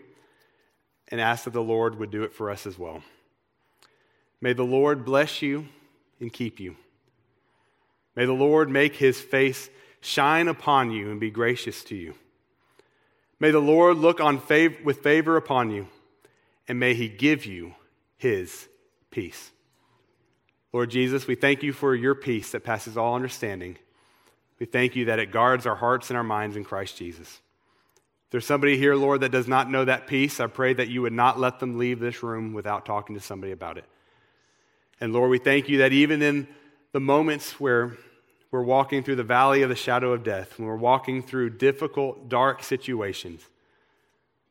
and 1.10 1.22
ask 1.22 1.44
that 1.44 1.54
the 1.54 1.62
Lord 1.62 2.00
would 2.00 2.10
do 2.10 2.24
it 2.24 2.34
for 2.34 2.50
us 2.50 2.66
as 2.66 2.80
well. 2.80 3.04
May 4.42 4.54
the 4.54 4.64
Lord 4.64 5.06
bless 5.06 5.40
you 5.40 5.68
and 6.20 6.34
keep 6.34 6.60
you. 6.60 6.78
May 8.16 8.26
the 8.26 8.34
Lord 8.34 8.72
make 8.72 8.96
his 8.96 9.22
face 9.22 9.70
shine 10.00 10.48
upon 10.48 10.90
you 10.90 11.12
and 11.12 11.20
be 11.20 11.30
gracious 11.30 11.84
to 11.84 11.96
you. 11.96 12.16
May 13.40 13.52
the 13.52 13.60
Lord 13.60 13.98
look 13.98 14.20
on 14.20 14.40
fav- 14.40 14.84
with 14.84 15.04
favor 15.04 15.38
upon 15.38 15.70
you, 15.70 15.90
and 16.68 16.80
may 16.80 16.96
he 16.96 17.08
give 17.08 17.46
you 17.46 17.76
his 18.18 18.68
peace. 19.12 19.52
Lord 20.74 20.90
Jesus, 20.90 21.28
we 21.28 21.36
thank 21.36 21.62
you 21.62 21.72
for 21.72 21.94
your 21.94 22.16
peace 22.16 22.52
that 22.54 22.64
passes 22.64 22.98
all 22.98 23.14
understanding. 23.14 23.78
We 24.62 24.68
thank 24.68 24.96
you 24.96 25.06
that 25.06 25.18
it 25.18 25.32
guards 25.32 25.66
our 25.66 25.76
hearts 25.76 26.12
and 26.12 26.18
our 26.18 26.24
minds 26.24 26.56
in 26.56 26.64
Christ 26.64 26.96
Jesus. 26.96 27.28
If 27.28 28.30
there's 28.30 28.46
somebody 28.46 28.78
here, 28.78 28.94
Lord, 28.94 29.22
that 29.22 29.32
does 29.32 29.48
not 29.48 29.72
know 29.72 29.86
that 29.86 30.06
peace, 30.06 30.40
I 30.40 30.46
pray 30.46 30.76
that 30.76 30.88
you 30.88 31.02
would 31.02 31.14
not 31.14 31.40
let 31.40 31.60
them 31.60 31.80
leave 31.80 32.00
this 32.00 32.22
room 32.22 32.54
without 32.54 32.86
talking 32.86 33.16
to 33.16 33.22
somebody 33.22 33.54
about 33.54 33.80
it. 33.80 33.86
And 35.00 35.14
Lord, 35.14 35.32
we 35.32 35.40
thank 35.40 35.68
you 35.68 35.80
that 35.80 35.94
even 35.94 36.22
in 36.22 36.48
the 36.92 37.00
moments 37.00 37.60
where 37.60 37.98
we're 38.52 38.62
walking 38.62 39.02
through 39.02 39.16
the 39.16 39.24
valley 39.24 39.64
of 39.64 39.70
the 39.70 39.76
shadow 39.76 40.14
of 40.14 40.24
death, 40.24 40.60
when 40.60 40.68
we're 40.68 40.76
walking 40.76 41.24
through 41.24 41.58
difficult, 41.58 42.30
dark 42.30 42.62
situations, 42.62 43.42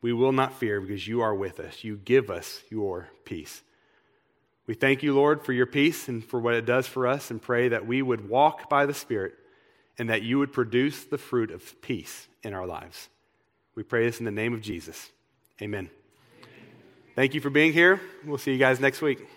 we 0.01 0.11
will 0.11 0.33
not 0.33 0.59
fear 0.59 0.81
because 0.81 1.07
you 1.07 1.21
are 1.21 1.33
with 1.33 1.61
us. 1.61 1.85
You 1.85 1.95
give 1.95 2.29
us 2.29 2.61
your 2.69 3.07
peace. 3.23 3.61
We 4.67 4.73
thank 4.73 5.03
you, 5.03 5.15
Lord, 5.15 5.45
for 5.45 5.53
your 5.53 5.67
peace 5.67 6.09
and 6.09 6.21
for 6.21 6.41
what 6.41 6.55
it 6.55 6.65
does 6.65 6.85
for 6.85 7.07
us, 7.07 7.31
and 7.31 7.41
pray 7.41 7.69
that 7.69 7.87
we 7.87 8.01
would 8.01 8.27
walk 8.27 8.69
by 8.69 8.85
the 8.85 8.93
Spirit 8.93 9.35
and 10.01 10.09
that 10.09 10.23
you 10.23 10.39
would 10.39 10.51
produce 10.51 11.03
the 11.03 11.17
fruit 11.19 11.51
of 11.51 11.79
peace 11.83 12.27
in 12.41 12.55
our 12.55 12.65
lives. 12.65 13.07
We 13.75 13.83
pray 13.83 14.07
this 14.07 14.17
in 14.17 14.25
the 14.25 14.31
name 14.31 14.51
of 14.51 14.59
Jesus. 14.59 15.11
Amen. 15.61 15.91
Amen. 16.41 16.49
Thank 17.15 17.35
you 17.35 17.39
for 17.39 17.51
being 17.51 17.71
here. 17.71 18.01
We'll 18.25 18.39
see 18.39 18.51
you 18.51 18.57
guys 18.57 18.79
next 18.79 19.03
week. 19.03 19.27